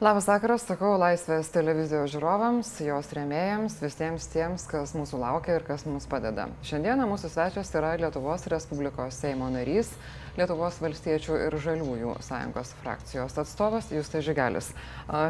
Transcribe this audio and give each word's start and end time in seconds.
Labas 0.00 0.24
vakaras, 0.24 0.62
sakau 0.64 0.94
Laisvės 0.96 1.50
televizijos 1.52 2.08
žiūrovams, 2.14 2.68
jos 2.86 3.10
rėmėjams, 3.12 3.74
visiems 3.82 4.30
tiems, 4.32 4.62
kas 4.64 4.94
mūsų 4.96 5.18
laukia 5.20 5.58
ir 5.58 5.66
kas 5.66 5.84
mums 5.84 6.06
padeda. 6.08 6.46
Šiandieną 6.64 7.04
mūsų 7.10 7.28
svečias 7.28 7.68
yra 7.76 7.90
Lietuvos 8.00 8.46
Respublikos 8.48 9.18
Seimo 9.20 9.50
narys, 9.52 9.90
Lietuvos 10.38 10.78
valstiečių 10.80 11.36
ir 11.50 11.58
žaliųjų 11.66 12.16
sąjungos 12.24 12.72
frakcijos 12.80 13.36
atstovas 13.44 13.92
Justai 13.92 14.24
Žigelis. 14.24 14.72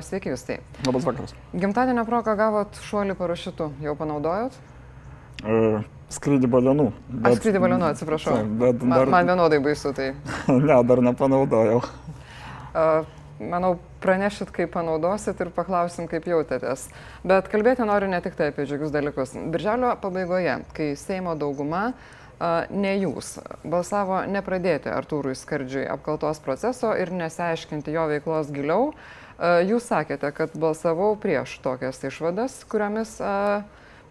Sveiki, 0.07 0.31
Justai. 0.37 0.61
Labas 0.87 1.11
vakaras. 1.11 1.35
Gimtadienio 1.51 2.07
proką 2.07 2.39
gavot 2.39 2.79
šuolį 2.87 3.19
parašiutu, 3.19 3.73
jau 3.83 3.99
panaudojot? 3.99 4.63
E, 5.43 5.85
skrydį 6.15 6.55
balionų. 6.55 6.93
Bet, 7.11 7.33
Aš 7.33 7.43
skrydį 7.43 7.67
balionų, 7.67 7.91
atsiprašau. 7.91 8.39
Bet 8.63 8.79
dar... 8.87 8.95
man, 8.95 9.17
man 9.19 9.35
vienodai 9.35 9.65
baisu 9.67 9.97
tai. 9.99 10.13
ne, 10.71 10.83
dar 10.95 11.09
nepanaudojau. 11.11 11.87
Uh, 12.71 13.17
manau, 13.43 13.81
pranešit, 14.01 14.51
kaip 14.55 14.73
panaudosit 14.75 15.41
ir 15.41 15.51
paklausim, 15.55 16.09
kaip 16.11 16.27
jautėtės. 16.29 16.89
Bet 17.27 17.51
kalbėti 17.53 17.85
noriu 17.89 18.09
ne 18.11 18.21
tik 18.25 18.39
tai 18.39 18.51
apie 18.51 18.65
džiugius 18.65 18.95
dalykus. 18.95 19.37
Birželio 19.53 19.93
pabaigoje, 20.01 20.57
kai 20.77 20.95
Seimo 20.99 21.37
dauguma, 21.39 21.93
ne 22.73 22.93
jūs, 22.97 23.35
balsavo 23.69 24.23
nepradėti 24.25 24.89
Artūrui 24.89 25.37
Skardžiui 25.37 25.85
apkaltos 25.93 26.41
proceso 26.41 26.95
ir 26.97 27.13
nesiaiškinti 27.13 27.93
jo 27.93 28.07
veiklos 28.09 28.49
giliau, 28.55 28.95
jūs 29.41 29.89
sakėte, 29.93 30.33
kad 30.37 30.57
balsavau 30.57 31.13
prieš 31.21 31.59
tokias 31.65 32.01
išvadas, 32.09 32.63
kuriomis 32.65 33.19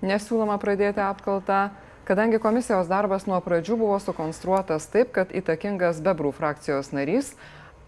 nesiūloma 0.06 0.60
pradėti 0.62 1.02
apkaltą. 1.02 1.70
Kadangi 2.10 2.40
komisijos 2.42 2.88
darbas 2.90 3.28
nuo 3.30 3.38
pradžių 3.46 3.76
buvo 3.78 3.98
sukonstruotas 4.02 4.88
taip, 4.90 5.12
kad 5.14 5.30
įtakingas 5.30 6.00
Bebrų 6.02 6.32
frakcijos 6.34 6.90
narys 6.90 7.36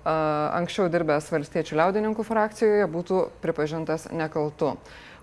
anksčiau 0.06 0.90
dirbęs 0.90 1.30
valstiečių 1.34 1.78
liaudininkų 1.78 2.26
frakcijoje 2.26 2.88
būtų 2.90 3.22
pripažintas 3.44 4.08
nekaltu. 4.12 4.76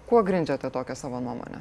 Kuo 0.08 0.22
grindžiate 0.24 0.70
tokią 0.72 0.94
savo 0.96 1.20
nuomonę? 1.20 1.60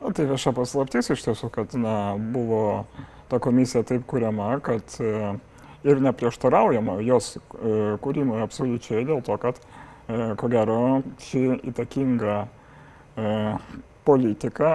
O 0.00 0.12
tai 0.12 0.26
vieša 0.28 0.52
paslaptis 0.52 1.08
iš 1.10 1.22
tiesų, 1.24 1.48
kad 1.50 1.72
na, 1.80 2.14
buvo 2.20 2.84
ta 3.30 3.40
komisija 3.42 3.82
taip 3.82 4.04
kuriama, 4.06 4.58
kad 4.60 4.98
e, 5.00 5.32
ir 5.88 6.02
neprieštaraujama 6.04 6.98
jos 7.06 7.36
e, 7.36 7.40
kūrimui 8.04 8.42
absoliučiai 8.44 9.06
dėl 9.08 9.24
to, 9.24 9.38
kad 9.40 9.58
e, 9.58 10.34
ko 10.36 10.50
gero 10.52 10.80
ši 11.24 11.46
įtakinga 11.72 12.44
politika 14.04 14.74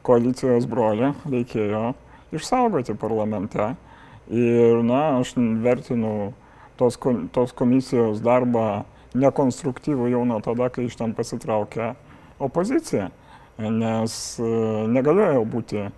koalicijos 0.00 0.64
brolį 0.64 1.10
reikėjo 1.28 1.90
išsaugoti 2.32 2.96
parlamente. 2.96 3.74
Ir, 4.32 4.80
na, 4.88 5.18
aš 5.20 5.34
vertinu 5.60 6.32
tos, 6.80 6.98
tos 7.34 7.54
komisijos 7.56 8.22
darbą 8.24 8.84
nekonstruktyvų 9.18 10.08
jau 10.12 10.22
nuo 10.28 10.40
tada, 10.44 10.70
kai 10.72 10.86
iš 10.88 10.96
ten 11.00 11.12
pasitraukė 11.16 11.92
opozicija, 12.42 13.10
nes 13.62 14.14
e, 14.40 14.52
negalėjo 14.92 15.44
būti 15.52 15.82
e, 15.84 15.90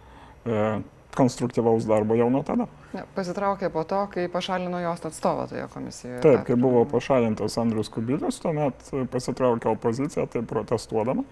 konstruktyvaus 1.14 1.86
darbo 1.86 2.17
jau 2.19 2.28
nuo 2.33 2.42
tada. 2.47 2.67
Ne, 2.95 3.05
pasitraukė 3.14 3.70
po 3.75 3.84
to, 3.89 4.00
kai 4.12 4.27
pašalino 4.30 4.80
jos 4.83 5.02
atstovą 5.08 5.47
toje 5.50 5.67
komisijoje. 5.72 6.20
Taip, 6.22 6.42
kai 6.47 6.56
buvo 6.58 6.84
pašalintas 6.91 7.58
Andrius 7.62 7.91
Kubilius, 7.95 8.41
tuomet 8.42 8.91
pasitraukė 9.11 9.70
opozicija, 9.72 10.27
tai 10.30 10.45
protestuodama. 10.47 11.25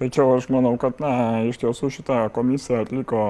Tačiau 0.00 0.36
aš 0.36 0.48
manau, 0.52 0.74
kad, 0.80 1.00
na, 1.02 1.42
iš 1.44 1.60
tiesų 1.60 1.90
šitą 1.92 2.22
komisiją 2.34 2.84
atliko, 2.86 3.24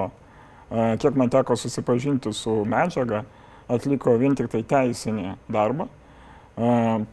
e, 0.70 0.96
kiek 1.02 1.16
man 1.18 1.32
teko 1.32 1.56
susipažinti 1.58 2.32
su 2.36 2.60
medžiaga, 2.68 3.24
atliko 3.70 4.16
vien 4.20 4.36
tik 4.38 4.50
tai 4.52 4.62
teisinį 4.66 5.36
darbą. 5.52 5.88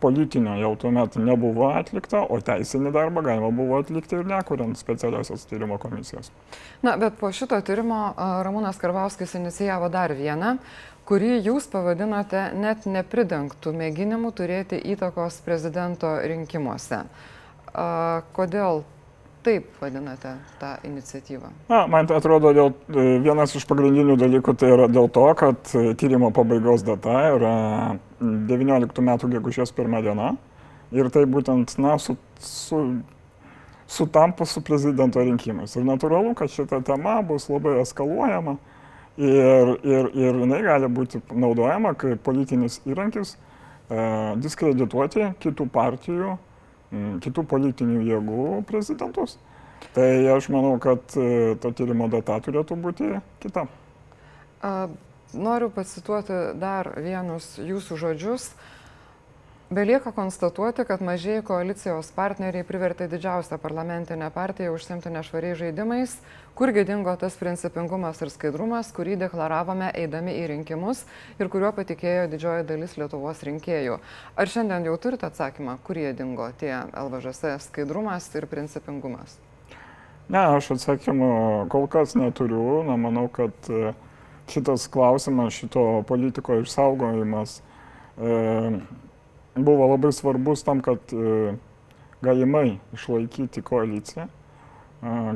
Politinio 0.01 0.57
jau 0.59 0.73
tuomet 0.81 1.13
nebuvo 1.21 1.69
atlikta, 1.77 2.25
o 2.25 2.39
teisinį 2.43 2.91
darbą 2.91 3.21
galima 3.23 3.51
buvo 3.55 3.77
atlikti 3.79 4.17
ir 4.17 4.25
nekuriant 4.27 4.75
specialiosios 4.75 5.45
tyrimo 5.47 5.77
komisijos. 5.79 6.33
Na, 6.83 6.97
bet 6.99 7.15
po 7.21 7.29
šito 7.31 7.55
tyrimo 7.63 8.11
Ramūnas 8.43 8.81
Karvauskis 8.81 9.37
inicijavo 9.39 9.87
dar 9.93 10.11
vieną, 10.17 10.57
kurį 11.07 11.37
jūs 11.45 11.69
pavadinote 11.71 12.49
net 12.59 12.89
nepridengtų 12.89 13.71
mėginimų 13.77 14.33
turėti 14.35 14.81
įtakos 14.91 15.39
prezidento 15.45 16.17
rinkimuose. 16.27 17.05
Kodėl 18.35 18.83
taip 19.47 19.81
vadinate 19.81 20.33
tą 20.59 20.73
iniciatyvą? 20.83 21.51
Na, 21.71 21.85
man 21.91 22.07
tai 22.09 22.19
atrodo, 22.19 22.51
dėl, 22.55 22.73
e, 22.91 23.05
vienas 23.23 23.55
iš 23.55 23.65
pagrindinių 23.69 24.17
dalykų 24.19 24.55
tai 24.59 24.73
yra 24.75 24.87
dėl 24.91 25.07
to, 25.13 25.25
kad 25.39 25.71
e, 25.73 25.93
tyrimo 25.99 26.33
pabaigos 26.35 26.83
data 26.87 27.15
yra 27.37 27.53
19 28.21 29.05
metų 29.09 29.31
gegužės 29.37 29.71
pirmą 29.77 30.03
dieną 30.05 30.33
ir 30.95 31.11
tai 31.13 31.23
būtent, 31.29 31.77
na, 31.83 31.95
su, 32.01 32.17
su, 32.43 32.81
sutampa 33.87 34.45
su 34.45 34.61
prezidento 34.61 35.23
rinkimais. 35.23 35.75
Ir 35.75 35.85
natūralu, 35.87 36.35
kad 36.37 36.51
šita 36.51 36.81
tema 36.87 37.21
bus 37.27 37.47
labai 37.51 37.77
eskaluojama 37.83 38.57
ir, 39.17 39.73
ir, 39.83 40.11
ir 40.11 40.41
jinai 40.43 40.61
gali 40.65 40.91
būti 40.91 41.23
naudojama 41.31 41.95
kaip 41.99 42.21
politinis 42.25 42.81
įrankis 42.87 43.35
e, 43.35 43.37
diskredituoti 44.43 45.31
kitų 45.43 45.69
partijų 45.73 46.35
kitų 46.91 47.43
politinių 47.51 48.05
jėgų 48.07 48.47
prezidentus. 48.69 49.37
Tai 49.93 50.07
aš 50.33 50.47
manau, 50.53 50.77
kad 50.81 51.13
e, 51.17 51.55
to 51.61 51.71
tyrimo 51.75 52.07
data 52.11 52.39
turėtų 52.43 52.77
būti 52.81 53.11
kita. 53.43 53.67
Noriu 55.37 55.69
pacituoti 55.73 56.33
dar 56.57 56.93
vienus 57.03 57.57
jūsų 57.59 57.97
žodžius. 57.99 58.49
Belieka 59.69 60.11
konstatuoti, 60.11 60.85
kad 60.87 61.01
mažieji 61.03 61.41
koalicijos 61.43 62.07
partneriai 62.15 62.63
privertė 62.63 63.09
didžiausią 63.11 63.57
parlamentinę 63.59 64.29
partiją 64.31 64.71
užsimti 64.71 65.09
nešvariai 65.11 65.57
žaidimais, 65.59 66.13
kurgi 66.55 66.85
dingo 66.87 67.11
tas 67.19 67.33
principingumas 67.35 68.21
ir 68.23 68.29
skaidrumas, 68.31 68.93
kurį 68.95 69.17
deklaravome 69.19 69.89
eidami 69.91 70.37
į 70.39 70.45
rinkimus 70.53 71.01
ir 71.35 71.51
kuriuo 71.51 71.73
patikėjo 71.75 72.29
didžioji 72.31 72.63
dalis 72.69 72.95
Lietuvos 72.95 73.41
rinkėjų. 73.43 73.97
Ar 74.39 74.51
šiandien 74.53 74.87
jau 74.87 74.93
turite 75.03 75.27
atsakymą, 75.27 75.75
kurie 75.83 76.13
dingo 76.15 76.47
tie 76.61 76.71
LVŽS 76.87 77.65
skaidrumas 77.65 78.29
ir 78.39 78.47
principingumas? 78.47 79.35
Ne, 80.29 80.45
aš 80.45 80.77
atsakymų 80.77 81.33
kol 81.73 81.89
kas 81.91 82.15
neturiu. 82.15 82.85
Na, 82.87 82.95
manau, 82.95 83.25
kad 83.27 83.67
e, 83.67 83.91
šitas 84.47 84.87
klausimas, 84.95 85.59
šito 85.59 85.83
politiko 86.07 86.55
išsaugojimas 86.63 87.57
e, 87.59 88.79
buvo 89.57 89.87
labai 89.87 90.11
svarbus 90.13 90.63
tam, 90.63 90.81
kad 90.81 90.99
e, 91.13 91.55
galimai 92.21 92.79
išlaikyti 92.95 93.61
koaliciją. 93.61 94.27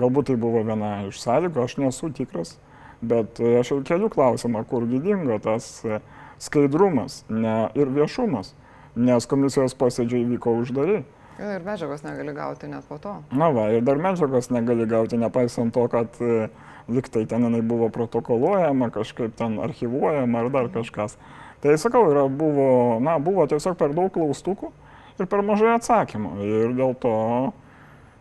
Galbūt 0.02 0.32
tai 0.32 0.36
buvo 0.42 0.64
viena 0.66 1.04
iš 1.06 1.20
sąlygų, 1.22 1.62
aš 1.62 1.78
nesu 1.78 2.10
tikras, 2.18 2.56
bet 3.02 3.40
e, 3.40 3.60
aš 3.60 3.76
ir 3.76 3.84
keliu 3.86 4.10
klausimą, 4.10 4.64
kur 4.70 4.88
gydingo 4.90 5.38
tas 5.44 5.84
e, 5.86 6.02
skaidrumas 6.42 7.22
ne, 7.30 7.70
ir 7.78 7.92
viešumas, 7.94 8.56
nes 8.98 9.30
komisijos 9.30 9.78
posėdžiai 9.78 10.26
vyko 10.34 10.56
uždari. 10.64 11.04
Ir 11.42 11.62
medžiagos 11.66 12.02
negali 12.06 12.34
gauti 12.38 12.70
net 12.70 12.86
po 12.90 12.98
to. 13.02 13.14
Na 13.38 13.52
va, 13.54 13.70
ir 13.74 13.86
dar 13.86 14.02
medžiagos 14.02 14.50
negali 14.54 14.86
gauti, 14.90 15.18
nepaisant 15.22 15.74
to, 15.74 15.86
kad 15.90 16.18
liktai 16.92 17.24
ten 17.30 17.46
jinai 17.46 17.62
buvo 17.66 17.88
protokoluojama, 17.94 18.90
kažkaip 18.94 19.38
ten 19.38 19.58
archivuojama 19.62 20.42
ar 20.42 20.52
dar 20.54 20.74
kažkas. 20.74 21.18
Mhm. 21.18 21.41
Tai 21.62 21.78
sakau, 21.78 22.08
yra, 22.10 22.26
buvo, 22.26 22.98
na, 23.04 23.20
buvo 23.22 23.46
tiesiog 23.46 23.76
per 23.78 23.94
daug 23.94 24.10
klaustukų 24.14 24.72
ir 25.22 25.28
per 25.30 25.44
mažai 25.46 25.76
atsakymų. 25.76 26.32
Ir 26.42 26.74
dėl 26.78 26.96
to, 26.98 27.14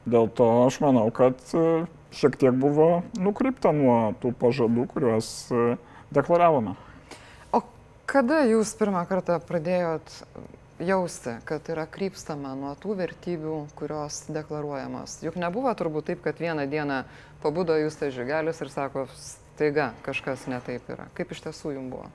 dėl 0.04 0.28
to 0.36 0.48
aš 0.66 0.80
manau, 0.84 1.06
kad 1.14 1.40
e, 1.56 1.64
šiek 2.12 2.36
tiek 2.40 2.56
buvo 2.60 3.00
nukrypta 3.16 3.72
nuo 3.72 4.12
tų 4.20 4.34
pažadų, 4.40 4.84
kuriuos 4.92 5.32
e, 5.56 5.66
deklaravome. 6.12 6.76
O 7.56 7.62
kada 8.10 8.42
jūs 8.50 8.74
pirmą 8.76 9.06
kartą 9.08 9.40
pradėjot 9.48 10.20
jausti, 10.84 11.38
kad 11.48 11.64
yra 11.72 11.86
krypstama 11.88 12.52
nuo 12.58 12.74
tų 12.80 12.98
vertybių, 13.00 13.56
kurios 13.78 14.26
deklaruojamos? 14.28 15.22
Juk 15.24 15.40
nebuvo 15.40 15.72
turbūt 15.80 16.10
taip, 16.12 16.20
kad 16.28 16.40
vieną 16.40 16.68
dieną 16.68 17.04
pabudo 17.40 17.76
jūs 17.80 17.96
tai 18.00 18.12
žygelis 18.12 18.60
ir 18.60 18.72
sako, 18.72 19.06
staiga 19.16 19.94
kažkas 20.04 20.44
netaip 20.48 20.88
yra. 20.92 21.08
Kaip 21.16 21.32
iš 21.32 21.46
tiesų 21.48 21.78
jums 21.78 21.92
buvo? 21.92 22.08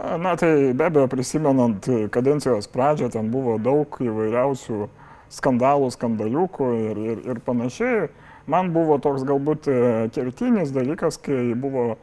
Na 0.00 0.36
tai 0.36 0.72
be 0.72 0.84
abejo, 0.84 1.08
prisimenant 1.12 1.84
kadencijos 2.10 2.68
pradžią, 2.72 3.10
ten 3.12 3.26
buvo 3.28 3.58
daug 3.60 3.98
įvairiausių 4.00 4.86
skandalų, 5.28 5.90
skandaliukų 5.92 6.68
ir, 6.78 7.00
ir, 7.04 7.18
ir 7.28 7.40
panašiai. 7.44 8.06
Man 8.50 8.70
buvo 8.72 8.96
toks 9.02 9.26
galbūt 9.28 9.68
e, 9.68 9.80
kertinis 10.14 10.72
dalykas, 10.72 11.18
kai 11.20 11.52
buvo 11.52 11.84
e, 11.92 11.98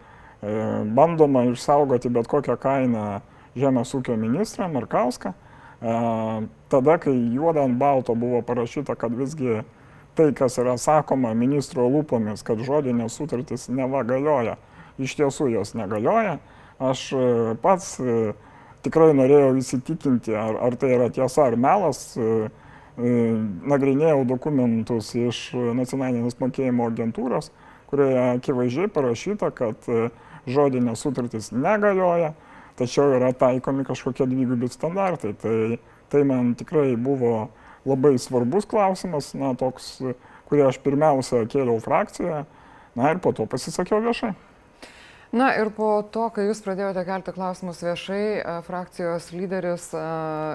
bandoma 0.93 1.47
išsaugoti 1.49 2.11
bet 2.13 2.29
kokią 2.29 2.55
kainą 2.61 3.05
žemės 3.57 3.95
ūkio 3.97 4.15
ministrą 4.19 4.69
Markauską. 4.71 5.33
E, 5.33 5.95
tada, 6.69 6.99
kai 7.01 7.15
juoda 7.33 7.65
ant 7.65 7.79
balto 7.81 8.13
buvo 8.13 8.43
parašyta, 8.45 8.93
kad 8.93 9.15
visgi 9.17 9.63
tai, 10.13 10.29
kas 10.37 10.59
yra 10.61 10.77
sakoma 10.77 11.33
ministro 11.33 11.89
lūpomis, 11.89 12.45
kad 12.45 12.61
žodinės 12.61 13.17
sutartys 13.17 13.67
neva 13.73 14.05
galioja, 14.05 14.59
iš 15.01 15.17
tiesų 15.17 15.49
jos 15.55 15.73
negalioja 15.77 16.37
Aš 16.79 17.11
e, 17.13 17.55
pats 17.61 17.95
e, 17.97 18.33
tikrai 18.85 19.09
norėjau 19.17 19.55
įsitikinti, 19.57 20.35
ar, 20.37 20.59
ar 20.67 20.77
tai 20.77 20.93
yra 20.93 21.09
tiesa 21.13 21.47
ar 21.49 21.57
melas. 21.57 22.11
E, 22.17 22.47
nagrinėjau 22.97 24.23
dokumentus 24.25 25.11
iš 25.13 25.51
nacionalinės 25.53 26.39
mokėjimo 26.41 26.87
agentūros, 26.89 27.51
kurioje 27.91 28.23
akivaizdžiai 28.39 28.89
parašyta, 28.89 29.51
kad 29.53 29.85
žodinės 30.49 31.03
sutartys 31.05 31.51
negalioja, 31.53 32.31
tačiau 32.79 33.13
yra 33.19 33.29
taikomi 33.37 33.85
kažkokie 33.85 34.25
dvigubi 34.25 34.71
standartai. 34.73 35.35
Tai, 35.37 35.77
tai 36.09 36.23
man 36.25 36.55
tikrai 36.57 36.95
buvo 36.97 37.51
labai 37.85 38.15
svarbus 38.17 38.65
klausimas, 38.65 39.29
na, 39.37 39.53
toks, 39.53 39.99
kurį 40.49 40.65
aš 40.71 40.81
pirmiausia 40.81 41.45
kėliau 41.53 41.77
frakcijoje, 41.85 42.47
na 42.97 43.13
ir 43.13 43.21
po 43.21 43.29
to 43.37 43.45
pasisakiau 43.45 44.01
viešai. 44.01 44.33
Na 45.35 45.49
ir 45.59 45.67
po 45.75 45.89
to, 46.07 46.29
kai 46.31 46.45
jūs 46.47 46.61
pradėjote 46.63 47.03
kelti 47.03 47.33
klausimus 47.35 47.81
viešai, 47.83 48.21
frakcijos 48.63 49.27
lyderis 49.35 49.89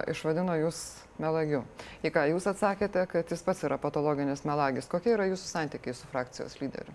išvadino 0.08 0.54
jūs 0.62 0.78
melagiu. 1.20 1.60
Į 2.00 2.12
ką 2.14 2.22
jūs 2.30 2.48
atsakėte, 2.48 3.04
kad 3.10 3.28
jis 3.28 3.44
pats 3.44 3.60
yra 3.68 3.76
patologinis 3.80 4.46
melagis. 4.48 4.88
Kokie 4.88 5.12
yra 5.12 5.28
jūsų 5.28 5.44
santykiai 5.50 5.92
su 5.96 6.08
frakcijos 6.08 6.56
lyderiu? 6.62 6.94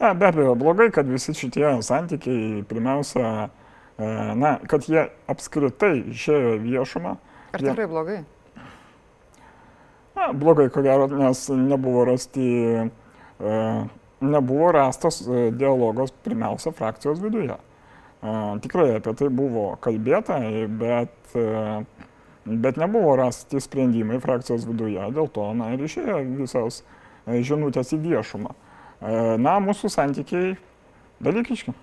Ja, 0.00 0.14
be 0.16 0.28
abejo, 0.28 0.54
blogai, 0.56 0.88
kad 0.92 1.08
visi 1.08 1.36
šitie 1.36 1.68
santykiai, 1.84 2.64
pirmiausia, 2.68 3.50
na, 4.40 4.56
kad 4.68 4.88
jie 4.88 5.06
apskritai 5.28 6.00
išėjo 6.12 6.56
viešumą. 6.64 7.14
Ar 7.52 7.60
tikrai 7.60 7.84
jie... 7.84 7.92
blogai? 7.92 8.18
Na, 10.16 10.32
blogai, 10.32 10.70
ko 10.72 10.80
gero, 10.84 11.12
nes 11.12 11.44
nebuvo 11.52 12.08
rasti 12.08 12.48
nebuvo 14.20 14.72
rastas 14.72 15.20
e, 15.28 15.50
dialogas 15.50 16.10
pirmiausia 16.24 16.72
frakcijos 16.72 17.20
viduje. 17.20 17.56
Tikrai 18.62 18.96
apie 18.96 19.12
tai 19.14 19.28
buvo 19.30 19.76
kalbėta, 19.84 20.38
bet, 20.80 21.12
e, 21.36 21.82
bet 22.48 22.78
nebuvo 22.80 23.12
rasti 23.20 23.60
sprendimai 23.62 24.18
frakcijos 24.24 24.64
viduje, 24.66 25.02
dėl 25.14 25.28
to 25.30 25.50
na, 25.54 25.74
ir 25.76 25.84
išėjo 25.86 26.22
visos 26.40 26.80
e, 26.82 27.42
žinutės 27.44 27.92
į 27.94 28.00
viešumą. 28.08 28.56
Na, 29.36 29.58
mūsų 29.60 29.90
santykiai 29.92 30.54
dalykiški. 31.20 31.74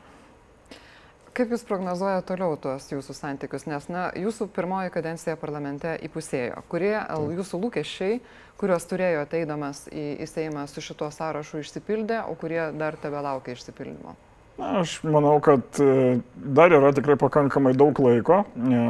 Kaip 1.34 1.50
Jūs 1.50 1.64
prognozuojate 1.66 2.28
toliau 2.30 2.54
tuos 2.62 2.86
Jūsų 2.92 3.14
santykius, 3.18 3.64
nes 3.66 3.88
na, 3.90 4.04
Jūsų 4.14 4.46
pirmoji 4.54 4.92
kadencija 4.94 5.34
parlamente 5.42 5.96
įpusėjo. 6.06 6.60
Kurie 6.70 6.94
Jūsų 7.34 7.60
lūkesčiai, 7.64 8.20
kuriuos 8.62 8.86
turėjote 8.86 9.40
eidamas 9.40 9.88
į, 9.90 10.04
į 10.22 10.28
Seimą 10.30 10.68
su 10.70 10.84
šituo 10.86 11.10
sąrašu 11.10 11.64
išsipildė, 11.64 12.20
o 12.30 12.36
kurie 12.38 12.62
dar 12.78 13.00
tebe 13.02 13.24
laukia 13.26 13.56
išsipildymo? 13.58 14.14
Na, 14.60 14.76
aš 14.84 15.00
manau, 15.10 15.40
kad 15.42 15.82
e, 15.82 16.20
dar 16.36 16.78
yra 16.78 16.94
tikrai 16.94 17.18
pakankamai 17.18 17.74
daug 17.82 17.98
laiko 18.06 18.44
e, 18.54 18.84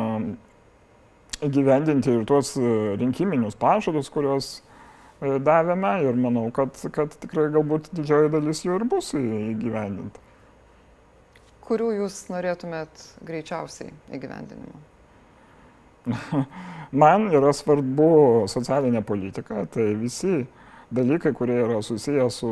įgyvendinti 1.48 2.12
ir 2.12 2.28
tuos 2.28 2.57
e, 2.60 2.74
rinkiminius 3.00 3.56
pažadus, 3.56 4.12
kuriuos 4.12 4.51
davėme 5.24 5.95
ir 6.04 6.19
manau, 6.19 6.50
kad, 6.51 6.75
kad 6.92 7.16
tikrai 7.24 7.48
galbūt 7.56 7.88
didžioji 7.95 8.36
dalis 8.36 8.66
jų 8.68 8.81
ir 8.81 8.88
bus 8.92 9.13
įgyvendinta 9.16 10.32
kurių 11.63 11.92
jūs 12.01 12.25
norėtumėt 12.31 13.06
greičiausiai 13.25 13.94
įgyvendinimo? 14.15 14.81
Man 17.04 17.30
yra 17.31 17.54
svarbu 17.56 18.10
socialinė 18.51 19.04
politika, 19.07 19.63
tai 19.71 19.94
visi 20.00 20.44
dalykai, 20.94 21.33
kurie 21.33 21.62
yra 21.63 21.80
susiję 21.81 22.27
su 22.31 22.51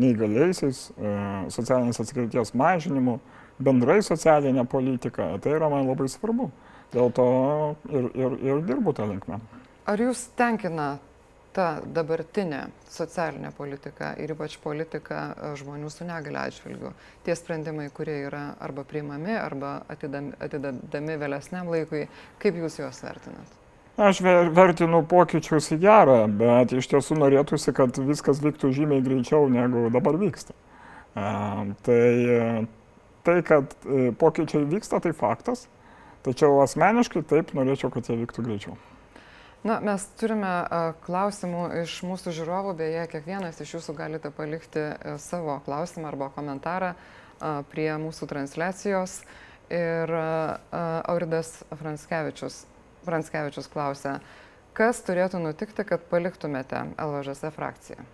neįgaliaisiais, 0.00 0.80
e, 0.98 1.14
socialinės 1.54 2.02
atskirties 2.02 2.52
mažinimu, 2.58 3.18
bendrai 3.62 4.00
socialinė 4.02 4.66
politika, 4.66 5.30
tai 5.38 5.54
yra 5.56 5.70
man 5.70 5.86
labai 5.86 6.08
svarbu. 6.10 6.50
Dėl 6.94 7.10
to 7.14 7.28
ir, 7.90 8.10
ir, 8.14 8.36
ir 8.42 8.62
dirbu 8.66 8.94
tą 8.94 9.06
linkmę. 9.10 9.40
Ar 9.90 10.00
jūs 10.00 10.28
tenkina 10.38 10.96
ta 11.54 11.66
dabartinė 11.96 12.66
socialinė 12.90 13.50
politika 13.54 14.12
ir 14.20 14.34
ypač 14.34 14.56
politika 14.62 15.20
e, 15.32 15.50
žmonių 15.60 15.90
su 15.92 16.06
negale 16.06 16.40
atžvilgiu, 16.42 16.92
tie 17.26 17.36
sprendimai, 17.38 17.88
kurie 17.94 18.16
yra 18.26 18.44
arba 18.62 18.84
priimami, 18.88 19.34
arba 19.38 19.76
atidami, 19.92 20.34
atidami 20.42 21.18
vėlesniam 21.20 21.70
laikui, 21.70 22.06
kaip 22.42 22.58
jūs 22.58 22.80
juos 22.82 23.02
vertinat? 23.04 23.60
Aš 23.94 24.18
vertinu 24.26 25.04
pokyčius 25.06 25.70
į 25.76 25.78
gerą, 25.84 26.16
bet 26.40 26.72
iš 26.74 26.88
tiesų 26.90 27.20
norėtųsi, 27.20 27.70
kad 27.76 27.94
viskas 28.02 28.40
vyktų 28.42 28.72
žymiai 28.74 29.04
greičiau 29.04 29.46
negu 29.46 29.86
dabar 29.94 30.18
vyksta. 30.18 30.56
A, 31.14 31.62
tai, 31.86 32.66
tai, 33.22 33.36
kad 33.46 33.76
e, 33.86 34.08
pokyčiai 34.18 34.66
vyksta, 34.66 34.98
tai 35.04 35.14
faktas, 35.14 35.68
tačiau 36.26 36.58
asmeniškai 36.64 37.22
taip 37.30 37.54
norėčiau, 37.54 37.94
kad 37.94 38.10
jie 38.10 38.18
vyktų 38.24 38.46
greičiau. 38.48 38.74
Na, 39.64 39.78
mes 39.80 40.04
turime 40.20 40.52
klausimų 41.06 41.64
iš 41.80 41.96
mūsų 42.04 42.34
žiūrovų, 42.36 42.74
beje, 42.76 43.06
kiekvienas 43.14 43.62
iš 43.64 43.78
jūsų 43.78 43.94
galite 43.96 44.32
palikti 44.34 44.82
e, 44.82 45.14
savo 45.22 45.56
klausimą 45.64 46.10
arba 46.10 46.28
komentarą 46.34 46.92
prie 47.72 47.88
mūsų 48.00 48.28
transliacijos. 48.30 49.18
Ir 49.72 50.10
Auridas 50.14 51.48
Franskevičius, 51.80 52.60
Franskevičius 53.06 53.66
klausia, 53.72 54.18
kas 54.76 55.00
turėtų 55.06 55.40
nutikti, 55.42 55.86
kad 55.88 56.04
paliktumėte 56.12 56.84
LVŽS 57.00 57.48
frakciją? 57.56 58.04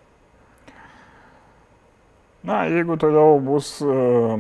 Na, 2.46 2.62
jeigu 2.70 2.96
toliau 2.96 3.36
bus 3.44 3.74
uh, 3.84 4.38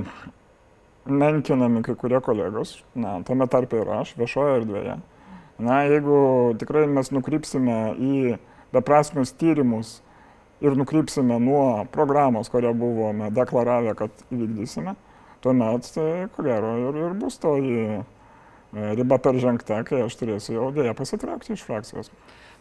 menkinami 1.10 1.82
kai 1.84 1.94
kurie 1.98 2.20
kolegos, 2.24 2.78
na, 2.94 3.18
tame 3.26 3.46
tarpe 3.50 3.80
ir 3.80 3.90
aš, 3.98 4.14
viešoje 4.18 4.60
erdvėje, 4.60 4.96
Na, 5.60 5.82
jeigu 5.84 6.54
tikrai 6.60 6.86
mes 6.88 7.10
nukrypsime 7.12 7.78
į 8.00 8.38
beprasmius 8.72 9.34
tyrimus 9.36 9.98
ir 10.64 10.76
nukrypsime 10.76 11.36
nuo 11.40 11.84
programos, 11.92 12.48
kurią 12.52 12.72
buvome 12.76 13.30
deklaravę, 13.34 13.94
kad 13.98 14.24
įvykdysime, 14.32 14.94
tuomet, 15.44 15.88
tai, 15.94 16.10
ko 16.34 16.44
gero, 16.46 16.74
ir, 16.88 17.00
ir 17.06 17.16
bus 17.20 17.38
toji 17.40 17.78
e, 17.86 18.02
riba 19.00 19.18
peržengta, 19.22 19.80
kai 19.88 20.04
aš 20.06 20.16
turėsiu 20.20 20.56
jau 20.56 20.68
dėja 20.76 20.94
pasitraukti 20.96 21.56
iš 21.56 21.64
frakcijos. 21.68 22.12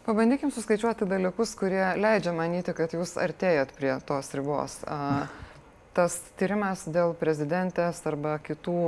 Pabandykim 0.08 0.52
suskaičiuoti 0.56 1.06
dalykus, 1.06 1.52
kurie 1.60 1.84
leidžia 2.00 2.32
manyti, 2.34 2.74
kad 2.74 2.96
jūs 2.96 3.18
artėjat 3.20 3.76
prie 3.78 3.92
tos 4.08 4.32
ribos. 4.34 4.80
Tas 5.94 6.16
tyrimas 6.40 6.86
dėl 6.88 7.12
prezidentės 7.20 8.00
arba 8.08 8.38
kitų 8.42 8.80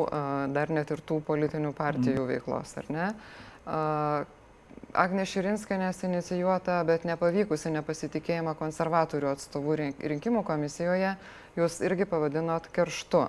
dar 0.55 0.71
netirtų 0.71 1.19
politinių 1.27 1.73
partijų 1.77 2.23
mm. 2.23 2.29
veiklos, 2.31 2.73
ar 2.79 2.89
ne? 2.93 3.07
Agnė 3.65 5.23
Širinskanės 5.29 6.01
inicijuota, 6.03 6.81
bet 6.87 7.05
nepavykusi 7.07 7.71
nepasitikėjimą 7.71 8.57
konservatorių 8.59 9.29
atstovų 9.31 9.77
rinkimų 10.11 10.43
komisijoje, 10.47 11.15
jūs 11.55 11.79
irgi 11.85 12.07
pavadinot 12.09 12.67
kerštu. 12.75 13.27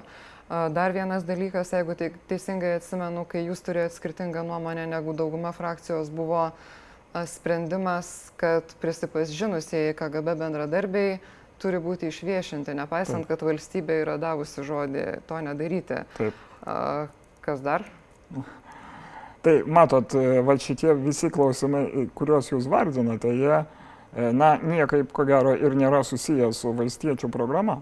Dar 0.75 0.93
vienas 0.93 1.23
dalykas, 1.25 1.71
jeigu 1.73 1.95
teisingai 2.29 2.75
atsimenu, 2.81 3.23
kai 3.29 3.45
jūs 3.47 3.63
turėjote 3.65 3.95
skirtingą 3.95 4.43
nuomonę 4.45 4.89
negu 4.91 5.15
dauguma 5.17 5.53
frakcijos, 5.57 6.11
buvo 6.13 6.51
sprendimas, 7.31 8.33
kad 8.41 8.75
prisipažinusieji 8.83 9.95
KGB 9.97 10.35
bendradarbiai 10.43 11.21
turi 11.63 11.79
būti 11.79 12.11
išviešinti, 12.11 12.75
nepaisant, 12.75 13.23
Taip. 13.23 13.37
kad 13.37 13.47
valstybė 13.47 14.01
yra 14.03 14.19
davusi 14.21 14.65
žodį 14.67 15.07
to 15.31 15.39
nedaryti. 15.47 16.03
Taip. 16.19 16.43
Kas 17.45 17.63
dar? 17.63 17.87
Tai 19.43 19.63
matot, 19.67 20.15
e, 20.15 20.41
va 20.47 20.55
šitie 20.55 20.93
visi 21.03 21.27
klausimai, 21.35 22.07
kuriuos 22.15 22.53
jūs 22.53 22.69
vardinate, 22.71 23.33
jie, 23.35 23.57
e, 24.15 24.29
na, 24.39 24.53
niekaip 24.63 25.11
ko 25.11 25.25
gero 25.27 25.57
ir 25.59 25.75
nėra 25.75 26.05
susiję 26.07 26.53
su 26.55 26.71
valstiečių 26.79 27.31
programa. 27.35 27.81